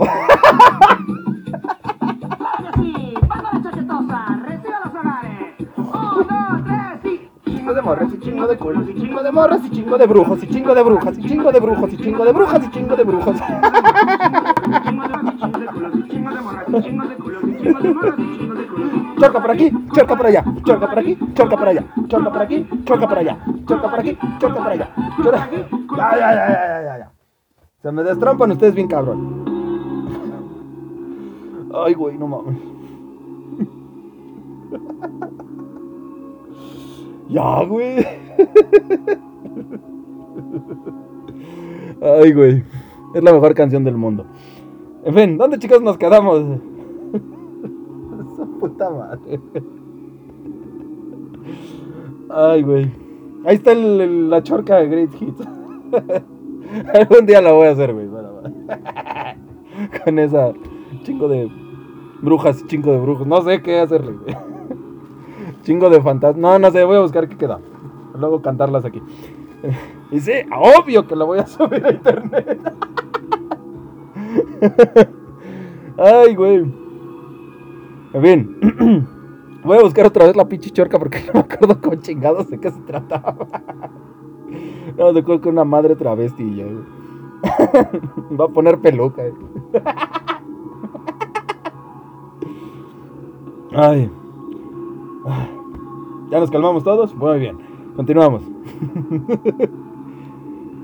[7.66, 10.48] De morras y chingo de culos y chingo de morras y chingo de brujos y
[10.48, 13.36] chingo de brujas y chingo de brujos y chingo de brujas y chingo de brujos.
[19.18, 22.66] Chorca por aquí, chorca por allá, chorca por aquí, chorca por allá, chorca por aquí,
[22.84, 24.88] chorca por allá, chorca por aquí, chorca por allá.
[25.22, 25.50] Chorca...
[25.96, 27.10] Ya, ya, ya, ya, ya, ya.
[27.82, 29.44] Se me destrampan ustedes bien cabrón.
[31.74, 32.56] Ay, güey, no mames.
[37.28, 37.96] Ya, güey.
[42.00, 42.62] Ay, güey.
[43.14, 44.26] Es la mejor canción del mundo.
[45.06, 46.42] En fin, ¿dónde chicos nos quedamos?
[48.34, 49.40] Esa puta madre.
[52.28, 52.90] Ay, güey.
[53.44, 55.46] Ahí está el- el- la chorca de Great Hits.
[56.94, 58.08] Algún día la voy a hacer, güey.
[60.04, 60.52] Con esa
[61.04, 61.48] chingo de
[62.20, 63.26] brujas, chingo de brujos.
[63.28, 64.36] No sé qué hacerle, güey.
[65.62, 66.40] Chingo de fantasmas.
[66.40, 67.60] No, no sé, voy a buscar qué queda.
[68.18, 69.00] Luego cantarlas aquí.
[70.10, 72.60] Y sí, obvio que la voy a subir a internet.
[75.98, 76.64] Ay, güey.
[78.12, 79.08] En fin.
[79.64, 82.58] Voy a buscar otra vez la pinche chorca porque no me acuerdo con chingados de
[82.58, 83.36] qué se trataba.
[84.96, 86.84] No, me acuerdo que una madre travesti ya, güey.
[88.40, 89.22] Va a poner peluca.
[89.26, 89.34] eh.
[93.74, 94.10] Ay.
[96.30, 97.14] ¿Ya nos calmamos todos?
[97.14, 97.58] Muy bien.
[97.96, 98.42] Continuamos.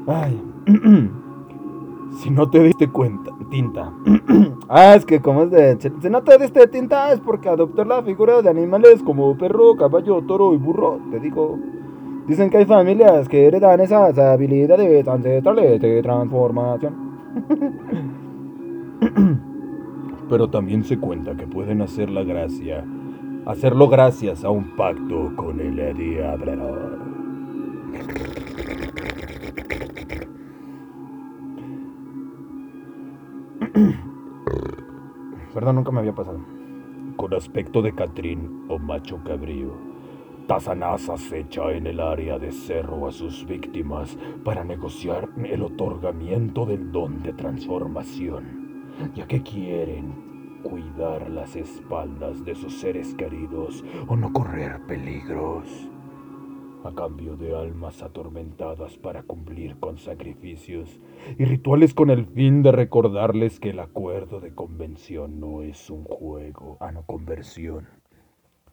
[0.06, 0.42] Ay.
[2.18, 3.92] Si no te diste cuenta, tinta.
[4.68, 5.78] ah, es que como es de...
[5.80, 10.22] Si no te diste tinta es porque adoptó la figura de animales como perro, caballo,
[10.22, 11.00] toro y burro.
[11.10, 11.58] Te digo.
[12.26, 16.94] Dicen que hay familias que heredan esas habilidades ancestrales de transformación.
[20.28, 22.84] Pero también se cuenta que pueden hacer la gracia,
[23.44, 27.02] hacerlo gracias a un pacto con el diablo.
[35.54, 36.40] Perdón, nunca me había pasado.
[37.16, 39.72] Con aspecto de Catrín o macho cabrío,
[40.46, 46.90] Tazanás acecha en el área de cerro a sus víctimas para negociar el otorgamiento del
[46.90, 54.32] don de transformación, ya que quieren cuidar las espaldas de sus seres queridos o no
[54.32, 55.91] correr peligros.
[56.84, 61.00] A cambio de almas atormentadas para cumplir con sacrificios
[61.38, 66.02] y rituales con el fin de recordarles que el acuerdo de convención no es un
[66.02, 67.86] juego, a no conversión.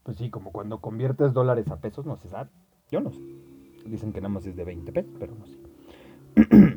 [0.01, 2.49] Pues sí, como cuando conviertes dólares a pesos, no se sabe.
[2.91, 3.22] Yo no sé.
[3.86, 5.57] Dicen que nada más es de 20 pesos, pero no sé.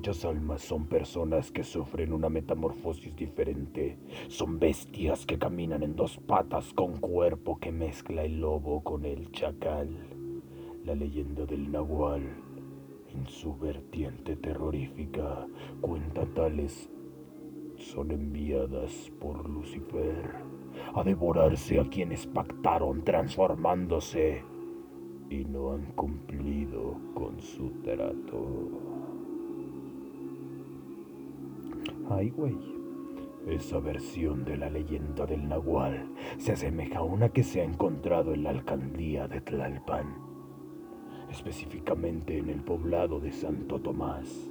[0.00, 3.98] Dichas almas son personas que sufren una metamorfosis diferente.
[4.28, 9.30] Son bestias que caminan en dos patas con cuerpo que mezcla el lobo con el
[9.30, 9.90] chacal.
[10.86, 12.22] La leyenda del nahual,
[13.14, 15.46] en su vertiente terrorífica,
[15.82, 16.88] cuenta tales
[17.76, 20.34] son enviadas por Lucifer
[20.94, 24.42] a devorarse a quienes pactaron transformándose
[25.28, 29.09] y no han cumplido con su trato.
[32.10, 32.58] Ay, güey.
[33.46, 36.08] Esa versión de la leyenda del Nahual
[36.38, 40.16] se asemeja a una que se ha encontrado en la alcaldía de Tlalpan,
[41.30, 44.50] específicamente en el poblado de Santo Tomás,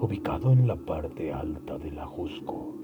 [0.00, 2.76] ubicado en la parte alta del Ajusco.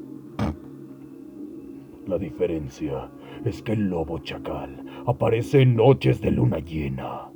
[2.06, 3.10] La diferencia
[3.44, 7.30] es que el lobo chacal aparece en noches de luna llena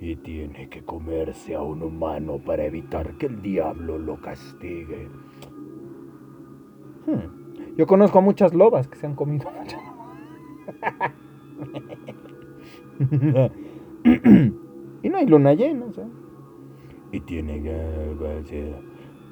[0.00, 5.08] y tiene que comerse a un humano para evitar que el diablo lo castigue.
[7.06, 7.76] Hmm.
[7.76, 9.46] Yo conozco a muchas lobas que se han comido
[15.02, 16.08] y no hay luna llena, sea.
[17.12, 18.74] y tiene que eh,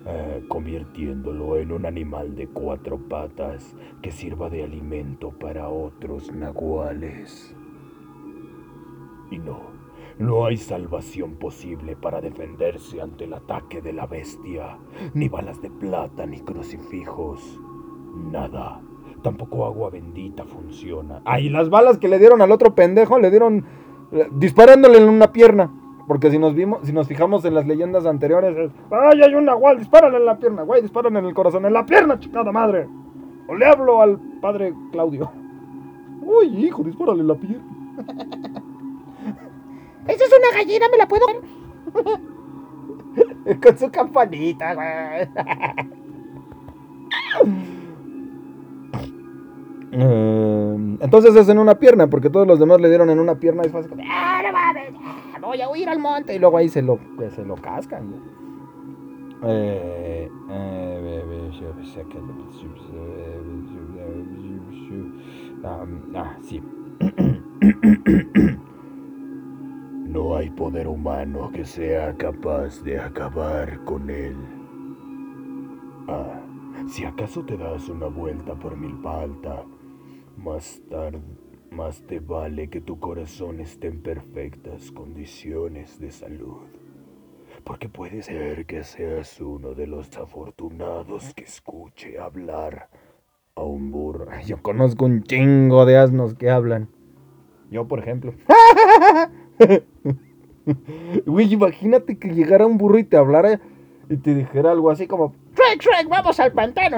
[0.07, 7.57] eh, convirtiéndolo en un animal de cuatro patas que sirva de alimento para otros nahuales.
[9.31, 9.61] Y no,
[10.19, 14.79] no hay salvación posible para defenderse ante el ataque de la bestia,
[15.15, 17.59] ni balas de plata ni crucifijos,
[18.15, 18.81] nada.
[19.23, 21.23] Tampoco agua bendita funciona.
[21.25, 23.65] Ay, las balas que le dieron al otro pendejo le dieron
[24.13, 25.71] eh, disparándole en una pierna.
[26.07, 29.47] Porque si nos vimos, si nos fijamos en las leyendas anteriores, es, ay, hay un
[29.47, 32.87] nahual, dispárale en la pierna, güey, dispárale en el corazón, en la pierna, chingada madre.
[33.49, 35.31] O le hablo al padre Claudio.
[36.21, 37.65] Uy, hijo, dispárale en la pierna.
[40.07, 41.25] Esa es una gallina, ¿me la puedo?
[43.63, 45.29] Con su campanita, güey.
[49.97, 53.63] Eh, entonces es en una pierna, porque todos los demás le dieron en una pierna
[53.65, 56.35] y fue así Ah, ah, voy a huir al monte.
[56.35, 56.99] y luego ahí se lo,
[57.35, 58.11] se lo cascan.
[58.11, 58.17] ¿no?
[59.47, 60.29] Eh,
[66.15, 66.63] ah, sí.
[70.09, 74.37] No hay poder humano que sea capaz de acabar con él.
[76.09, 76.41] Ah,
[76.87, 79.65] si acaso te das una vuelta por Milpa Alta,
[80.45, 81.23] más tarde,
[81.71, 86.61] más te vale que tu corazón esté en perfectas condiciones de salud.
[87.65, 92.91] Porque puede ser que seas uno de los afortunados que escuche hablar
[93.55, 94.27] a un burro.
[94.45, 96.91] Yo conozco un chingo de asnos que hablan.
[97.71, 98.35] Yo, por ejemplo.
[101.27, 103.61] Güey, imagínate que llegara un burro y te hablara
[104.09, 106.97] y te dijera algo así como, Shrek, Shrek, vamos al pantano.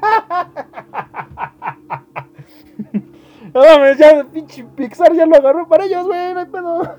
[3.54, 6.82] no mames, ya pinche Pixar ya lo agarró para ellos, güey, no hay pedo.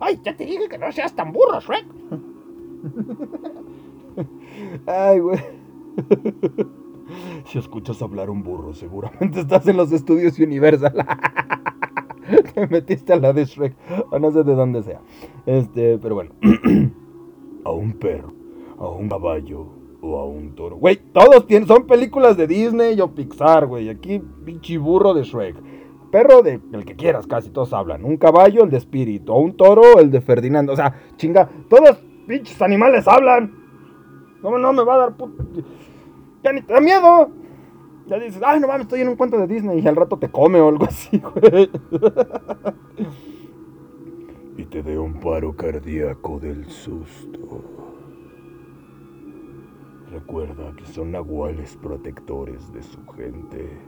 [0.00, 1.86] Ay, ya te dije que no seas tan burro, Shrek.
[4.86, 5.38] Ay, güey.
[7.44, 11.06] Si escuchas hablar un burro, seguramente Seguramente estás en los estudios Universal.
[12.54, 13.74] Te metiste a la de Shrek.
[14.10, 15.00] O no sé de dónde sea.
[15.44, 16.30] Este, pero bueno.
[17.64, 18.32] a un perro,
[18.78, 19.66] a un caballo
[20.02, 20.76] o a un toro.
[20.76, 23.88] Güey, todos tienen, son películas de Disney o Pixar, güey.
[23.88, 25.56] Aquí, pinche burro de Shrek.
[26.10, 28.04] Perro de el que quieras, casi todos hablan.
[28.04, 29.32] Un caballo, el de Espíritu.
[29.32, 30.72] O un toro, el de Ferdinando.
[30.72, 33.54] O sea, chinga, todos pinches animales hablan.
[34.42, 35.32] ¿Cómo no me va a dar put...
[36.42, 37.30] Ya ni te da miedo.
[38.06, 40.30] Ya dices, ay, no mames, estoy en un cuento de Disney y al rato te
[40.30, 41.70] come o algo así, güey.
[44.56, 47.79] Y te dé un paro cardíaco del susto.
[50.10, 53.78] Recuerda que son nahuales protectores de su gente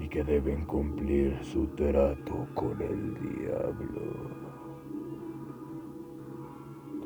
[0.00, 4.02] y que deben cumplir su trato con el diablo.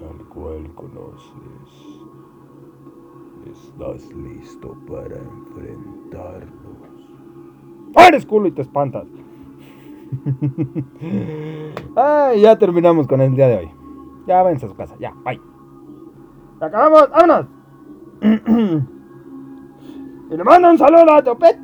[0.00, 2.02] Tal cual conoces.
[3.44, 6.50] ¿Estás listo para enfrentarlos?
[7.94, 9.06] ¡Ah, eres culo y te espantas!
[11.94, 13.70] Ay, ya terminamos con el día de hoy.
[14.26, 15.38] Ya váyanse a su casa, ya, bye.
[16.58, 17.10] ¡Ya acabamos!
[17.10, 17.61] ¡Vámonos!
[18.22, 18.28] Y
[20.36, 21.60] le mando un saludo a Topete.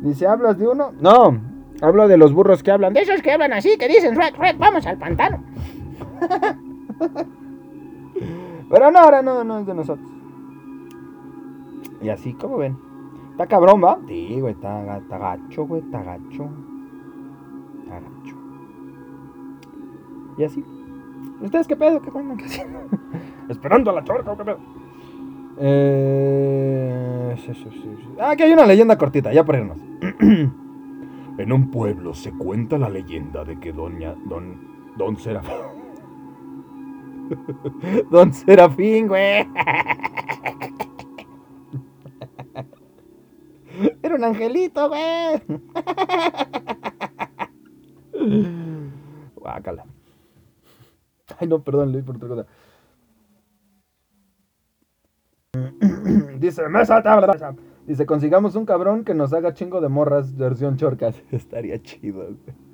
[0.00, 0.92] Dice, ¿hablas de uno?
[1.00, 1.40] No,
[1.80, 2.92] hablo de los burros que hablan.
[2.92, 4.16] De esos que hablan así, que dicen,
[4.58, 5.42] vamos al pantano.
[8.68, 10.08] Pero no, ahora no, no es de nosotros.
[12.02, 12.76] Y así, como ven.
[13.30, 13.98] Está cabrón, ¿va?
[14.08, 16.48] Sí, güey, está, está gacho, güey, está gacho.
[17.82, 18.36] Está gacho.
[20.38, 20.64] Y así.
[21.40, 22.00] ¿Ustedes qué pedo?
[22.00, 22.10] ¿Qué
[22.44, 22.80] haciendo?
[23.48, 24.58] Esperando a la chorca, ¿o ¿qué pedo?
[25.58, 27.34] Eh...
[27.38, 28.08] sí, sí, sí, sí.
[28.20, 29.78] Ah, aquí hay una leyenda cortita, ya por irnos.
[31.38, 34.58] En un pueblo se cuenta la leyenda de que doña don
[34.96, 35.76] don Serafín
[38.10, 39.46] Don Serafín, güey.
[44.02, 45.42] Era un angelito, güey.
[49.34, 49.84] Guácala.
[51.40, 52.46] Ay, no, perdón, Luis, por otra cosa.
[56.38, 57.54] Dice, mesa, tabla.
[57.86, 61.22] Dice, consigamos un cabrón que nos haga chingo de morras versión chorcas.
[61.30, 62.66] Estaría chido, güey.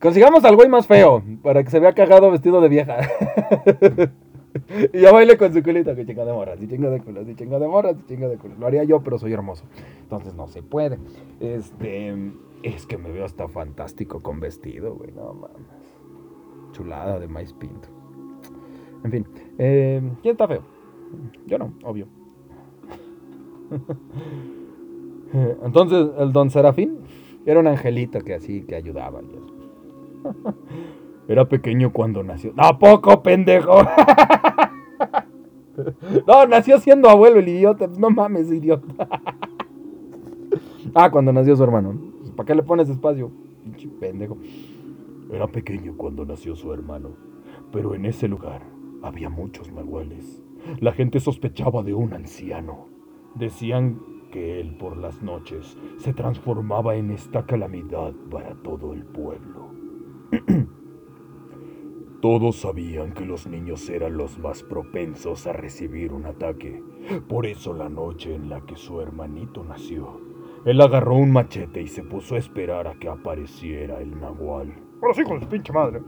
[0.00, 2.96] Consigamos al güey más feo, para que se vea cagado vestido de vieja.
[4.92, 7.34] y ya baile con su culito, que chinga de morras, y chinga de culos, y
[7.34, 8.58] chinga de morras, y chinga de culos.
[8.58, 9.64] Lo haría yo, pero soy hermoso.
[10.00, 10.98] Entonces no se puede.
[11.40, 12.14] Este,
[12.62, 15.83] es que me veo hasta fantástico con vestido, güey, no mames.
[16.74, 17.88] Chulada de maíz pinto.
[19.04, 19.26] En fin,
[19.58, 20.62] eh, ¿quién está feo?
[21.46, 22.06] Yo no, obvio.
[25.64, 26.98] Entonces, el don Serafín
[27.46, 29.20] era un angelito que así, que ayudaba.
[31.28, 32.52] era pequeño cuando nació.
[32.56, 33.78] ¿A poco, pendejo?
[36.28, 37.88] No, nació siendo abuelo el idiota.
[37.98, 39.08] No mames, idiota.
[40.94, 41.98] Ah, cuando nació su hermano.
[42.36, 43.32] ¿Para qué le pones espacio?
[43.64, 44.38] Pinche pendejo.
[45.34, 47.16] Era pequeño cuando nació su hermano,
[47.72, 48.62] pero en ese lugar
[49.02, 50.44] había muchos nahuales.
[50.78, 52.86] La gente sospechaba de un anciano.
[53.34, 59.70] Decían que él por las noches se transformaba en esta calamidad para todo el pueblo.
[62.22, 66.80] Todos sabían que los niños eran los más propensos a recibir un ataque.
[67.28, 70.20] Por eso la noche en la que su hermanito nació,
[70.64, 74.83] él agarró un machete y se puso a esperar a que apareciera el nahual.
[75.12, 76.00] Sí, con su pinche madre.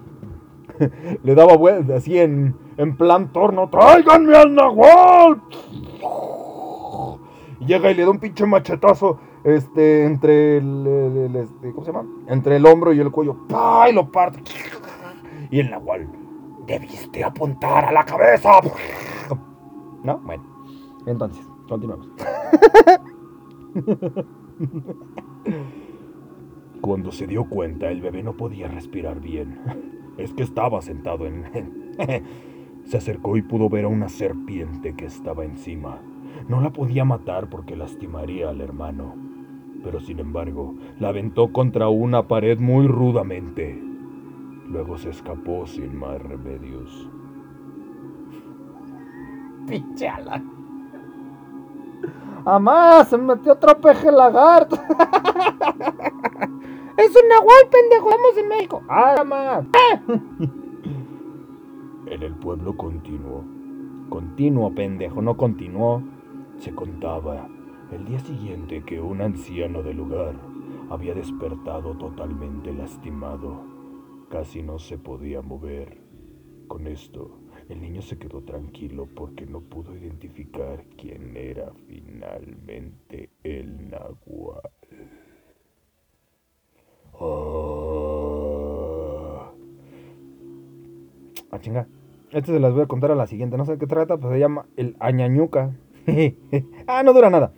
[1.22, 3.68] Le daba vueltas así en, en plan torno.
[3.68, 5.42] ¡Tráiganme al Nahual!
[7.60, 12.08] Llega y le da un pinche machetazo este, entre el, este, ¿cómo se llama?
[12.28, 13.36] Entre el hombro y el cuello.
[13.48, 13.88] ¡Pah!
[13.88, 14.42] Y lo parte.
[15.50, 16.08] Y el Nahual.
[16.66, 18.50] Debiste apuntar a la cabeza.
[20.02, 20.18] ¿No?
[20.18, 20.44] Bueno.
[21.06, 22.08] Entonces, continuamos.
[26.80, 29.58] Cuando se dio cuenta, el bebé no podía respirar bien.
[30.16, 31.44] Es que estaba sentado en...
[32.84, 36.00] Se acercó y pudo ver a una serpiente que estaba encima.
[36.48, 39.14] No la podía matar porque lastimaría al hermano.
[39.82, 43.78] Pero sin embargo, la aventó contra una pared muy rudamente.
[44.68, 47.10] Luego se escapó sin más remedios.
[49.66, 50.42] Pinche ala.
[52.44, 53.04] ¡Amá!
[53.04, 54.76] Se me metió otro peje lagarto.
[56.96, 58.08] Es un nahual, pendejo.
[58.08, 58.82] Estamos en México.
[58.88, 59.66] ¡Ah, mamá!
[62.06, 63.42] En el pueblo continuo,
[64.08, 66.02] Continuo, pendejo, no continuó.
[66.58, 67.48] Se contaba
[67.90, 70.36] el día siguiente que un anciano del lugar
[70.88, 73.64] había despertado totalmente lastimado.
[74.28, 76.00] Casi no se podía mover.
[76.68, 83.90] Con esto, el niño se quedó tranquilo porque no pudo identificar quién era finalmente el
[83.90, 84.70] nahual.
[87.20, 87.96] Ah.
[91.50, 91.88] Ah, chinga.
[92.30, 93.56] Este se las voy a contar a la siguiente.
[93.56, 95.74] No sé de qué trata, pues se llama el añañuca.
[96.86, 97.52] ah, no dura nada.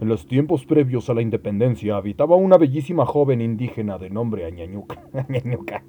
[0.00, 5.02] En los tiempos previos a la independencia habitaba una bellísima joven indígena de nombre Añañuca.
[5.28, 5.82] Añañuca.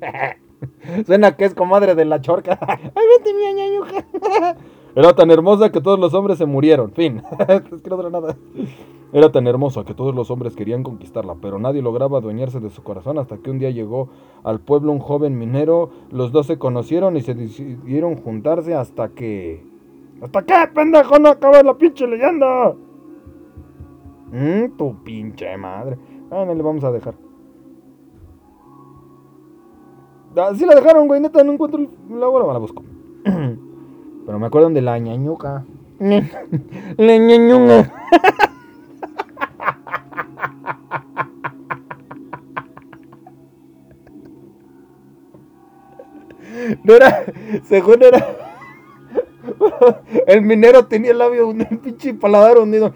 [1.06, 2.58] Suena que es comadre de la chorca.
[2.96, 4.06] Ay, vete mi añañuca.
[4.96, 6.92] Era tan hermosa que todos los hombres se murieron.
[6.92, 7.22] Fin.
[7.48, 8.36] es que no dura nada.
[9.14, 12.84] Era tan hermosa que todos los hombres querían conquistarla, pero nadie lograba adueñarse de su
[12.84, 14.10] corazón hasta que un día llegó
[14.44, 15.92] al pueblo un joven minero.
[16.10, 19.64] Los dos se conocieron y se decidieron juntarse hasta que...
[20.22, 21.20] ¿Hasta qué, pendejo?
[21.20, 22.74] No acaba la pinche leyenda.
[24.32, 25.98] Mmm, tu pinche madre.
[26.32, 27.27] Ah, no le vamos a dejar.
[30.40, 31.80] Ah, sí la dejaron, güey, neta, no encuentro
[32.10, 32.84] la hora, la busco.
[33.24, 35.66] Pero me acuerdan de la ñañuca.
[36.00, 37.94] la ñañuca.
[46.84, 47.24] No era,
[47.64, 48.38] según era.
[50.28, 52.94] El minero tenía el labio, un pinche paladar hundido.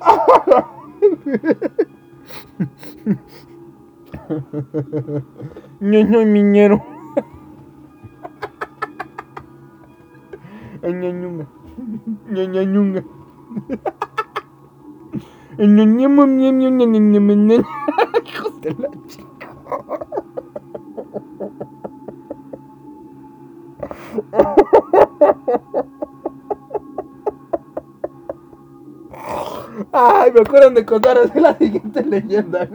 [0.00, 0.64] Ña.
[5.80, 6.76] Ñoño miñero.
[10.82, 11.46] Ñañunga.
[12.34, 13.00] Ñañañunga.
[15.58, 17.66] Ñañamo, ñaño, ñañañame, ñaño.
[18.24, 19.48] Hijos de la chica.
[29.92, 32.68] Ay, me acuerdan de contar así la siguiente leyenda.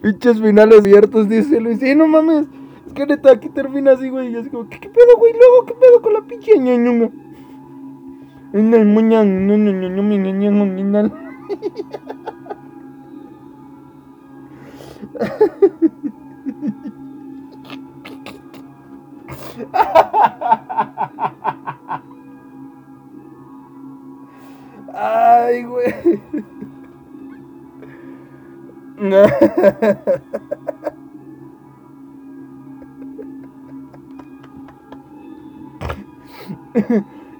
[0.00, 1.80] Pinches finales abiertos, dice Luis.
[1.80, 2.46] Sí, no mames.
[2.86, 4.32] Es que neta, aquí termina así, güey.
[4.32, 5.32] Y así como, ¿qué, qué pedo, güey?
[5.32, 7.10] Luego, ¿qué pedo con la pinche ñañunga?
[25.84, 26.20] Güey.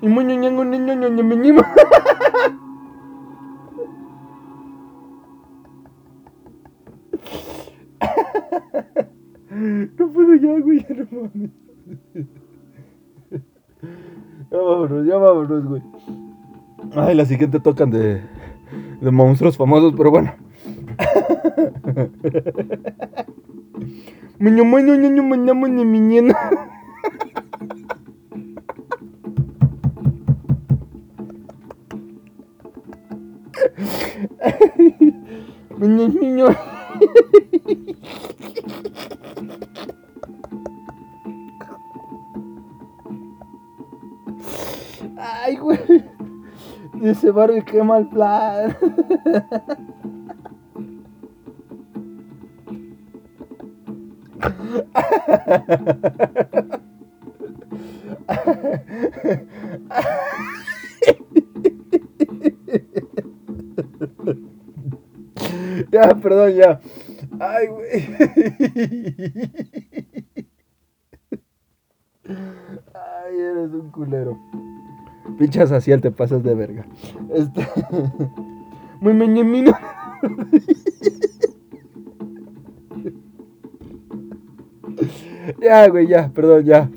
[0.03, 1.63] Y muy ñañango, ñaño, ñaño, ñaño, ñaño.
[9.99, 11.51] No puedo ya, güey, ya no mames.
[14.51, 15.83] Ya vámonos, ya vámonos, güey.
[16.97, 18.23] Ay, la siguiente tocan de,
[19.01, 20.35] de monstruos famosos, pero bueno.
[47.35, 48.77] Barbie, qué mal plan.
[65.91, 66.81] Ya, perdón, ya.
[67.41, 68.07] Ay, güey.
[75.45, 76.87] Pinchas así, te pasas de verga.
[77.31, 77.69] Este.
[79.01, 79.77] Muy meñemino.
[85.61, 86.89] Ya, güey, ya, perdón, ya.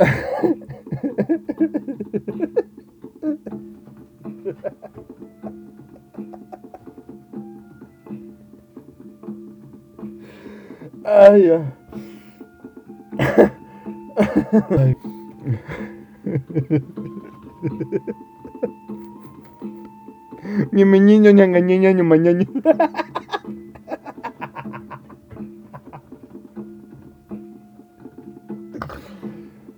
[11.04, 11.72] Ay, ya.
[14.70, 14.96] Ay.
[20.72, 22.46] Ñeme niño, ñanga, ñeña, ñuma, ñaño.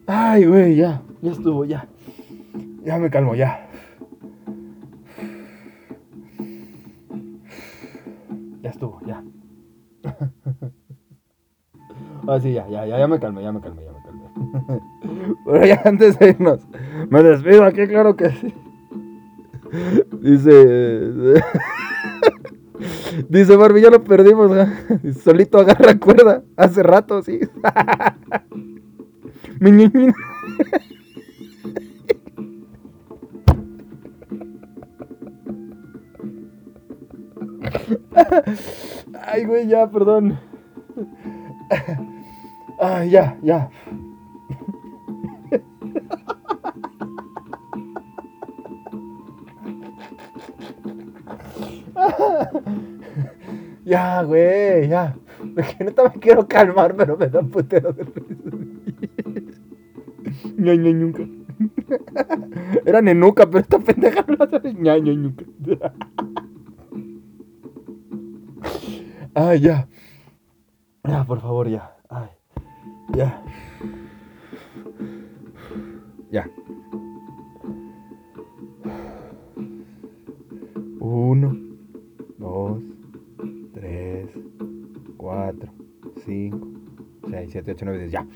[0.06, 1.02] Ay, güey, ya.
[1.22, 1.88] Ya estuvo, ya.
[2.84, 3.68] Ya me calmo, ya.
[8.62, 9.22] Ya estuvo, ya.
[12.28, 14.24] Ah, sí, ya, ya, ya, me calmé, ya me calmé, ya me calmé.
[15.44, 16.66] Pero ya antes de irnos,
[17.10, 18.54] me despido aquí, claro que sí.
[20.20, 21.42] Dice.
[23.28, 24.50] Dice Barbie, ya lo perdimos.
[24.54, 24.66] ¿eh?
[25.24, 26.42] Solito agarra cuerda.
[26.56, 27.40] Hace rato, sí.
[39.26, 40.38] Ay, güey, ya, perdón.
[42.78, 43.70] Ay, ya, ya.
[53.86, 55.14] Ya, güey, ya.
[55.78, 59.60] Que neta me quiero calmar, pero me da putero de risa.
[60.58, 61.22] Ña, ña, ñuca.
[62.84, 64.74] Era nenuca, pero esta pendeja no la sabe.
[64.74, 65.44] Ñuca.
[69.34, 69.86] Ay, ya.
[71.04, 71.94] Ya, por favor, ya.
[72.08, 72.30] Ay,
[73.14, 73.40] ya.
[76.32, 76.50] Ya.
[80.98, 81.65] Uno,
[82.38, 82.82] dos,
[83.74, 84.28] tres,
[85.16, 85.70] cuatro,
[86.24, 86.68] cinco,
[87.30, 88.26] seis, siete, ocho, nueve, diez, ya.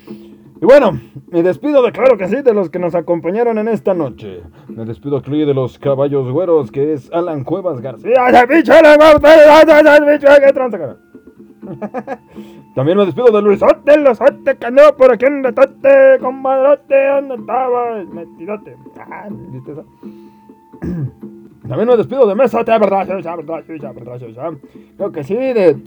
[0.61, 0.99] Y bueno,
[1.31, 4.43] me despido de claro que sí de los que nos acompañaron en esta noche.
[4.67, 8.13] Me despido aquí de los caballos güeros, que es Alan Cuevas García.
[12.75, 18.07] También me despido de Luisote, Luisote, que anduvo por aquí en retote, compadrote, ¿dónde estabas?
[18.07, 18.75] Metidote.
[18.99, 19.85] Ah, ¿viste eso?
[21.71, 22.81] También me despido de Mesa, ¿verdad?
[22.81, 23.07] ¿verdad?
[23.65, 23.95] ¿verdad?
[23.95, 24.53] ¿verdad?
[24.97, 25.81] Creo que sí, de...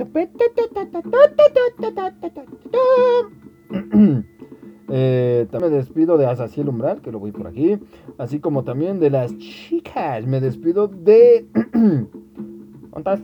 [4.90, 7.78] Eh, también me despido de Asaciel Umbral, que lo voy por aquí.
[8.18, 10.26] Así como también de las chicas.
[10.26, 11.46] Me despido de...
[11.72, 13.20] ¿Dónde estás?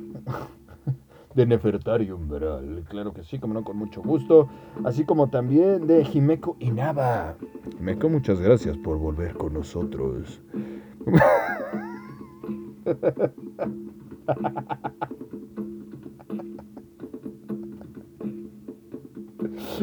[1.34, 2.84] de Nefertari Umbral.
[2.88, 4.48] Claro que sí, como no, con mucho gusto.
[4.84, 7.36] Así como también de Jimeko Inaba.
[7.76, 10.40] Jimeko, muchas gracias por volver con nosotros.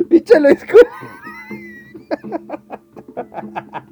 [0.10, 0.90] Échalo, escuela.
[3.16, 3.87] Ay,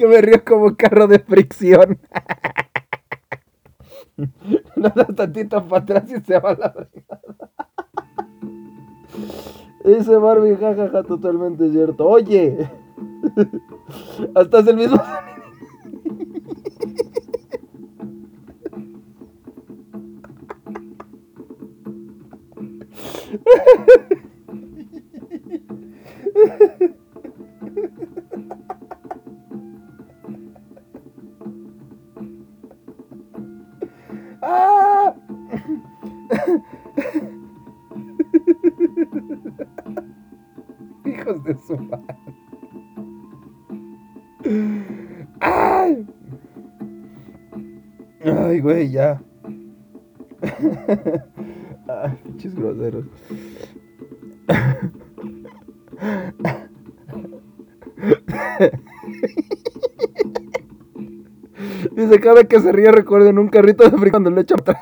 [0.00, 2.00] que me río como carro de fricción.
[4.76, 7.22] No das tantito para atrás y se va la fregada.
[9.82, 12.06] Ese Barbie, jajaja, totalmente cierto.
[12.06, 12.68] Oye,
[14.34, 15.02] hasta es el mismo.
[45.40, 46.06] ¡Ay!
[48.24, 49.22] Ay, güey, ya.
[51.88, 53.06] Ay, pinches groseros.
[61.92, 64.78] Dice, cada que se ríe recuerden un carrito de frío cuando le echa atrás.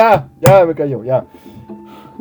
[0.00, 1.26] Ya, ya me cayó, ya.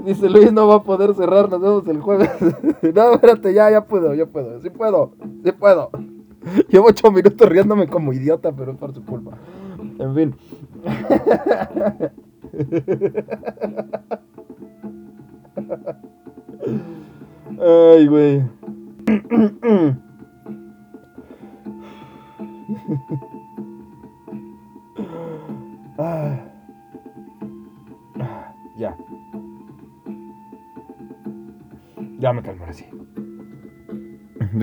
[0.03, 2.29] Dice Luis, no va a poder cerrar, nos vemos el jueves.
[2.93, 5.13] no, espérate, ya, ya puedo, ya puedo, sí puedo,
[5.45, 5.89] sí puedo.
[6.69, 9.37] Llevo ocho minutos riéndome como idiota, pero es por su culpa.
[9.97, 10.35] En fin.
[17.61, 18.43] Ay, güey.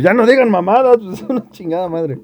[0.07, 2.21] Ya no digan mamadas, pues es una chingada madre.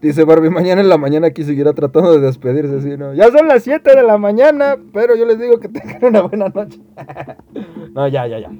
[0.00, 3.12] Dice Barbie, mañana en la mañana aquí seguirá tratando de despedirse, ¿sí, no?
[3.12, 6.48] Ya son las 7 de la mañana, pero yo les digo que tengan una buena
[6.48, 6.80] noche.
[7.94, 8.50] no, ya, ya, ya.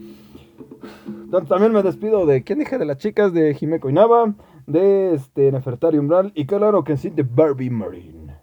[1.07, 2.77] Entonces, también me despido de, ¿quién dije?
[2.77, 4.35] De las chicas de Jimeko Inaba,
[4.67, 8.35] de este, Nefertari Umbral, y claro que sí, de Barbie Marine.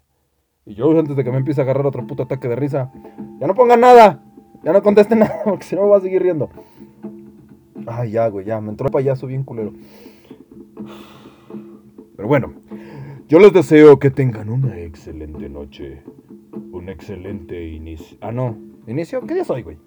[0.66, 2.90] Y yo, antes de que me empiece a agarrar otro puto ataque de risa,
[3.38, 4.24] ya no pongan nada,
[4.64, 6.50] ya no contesten nada, porque si no me voy a seguir riendo.
[7.86, 9.72] Ay, ya, güey, ya, me entró el payaso bien culero.
[12.16, 12.54] Pero bueno,
[13.28, 16.02] yo les deseo que tengan una excelente noche.
[16.70, 18.16] Un excelente inicio.
[18.20, 18.56] Ah, no.
[18.86, 19.20] ¿Inicio?
[19.22, 19.78] ¿Qué día soy, güey?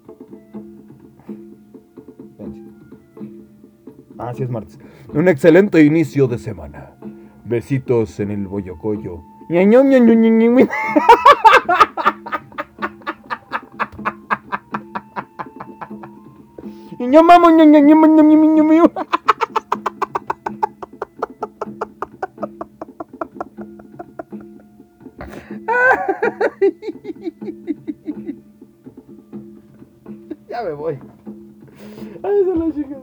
[4.18, 4.78] Ah, sí es martes.
[5.12, 6.96] Un excelente inicio de semana.
[7.44, 9.22] Besitos en el boyocoyo.
[17.06, 18.84] Niño mamo, niño, niño, niño, niño, niño.
[30.48, 30.98] Ya me voy.
[32.24, 32.96] Ay, se la chica.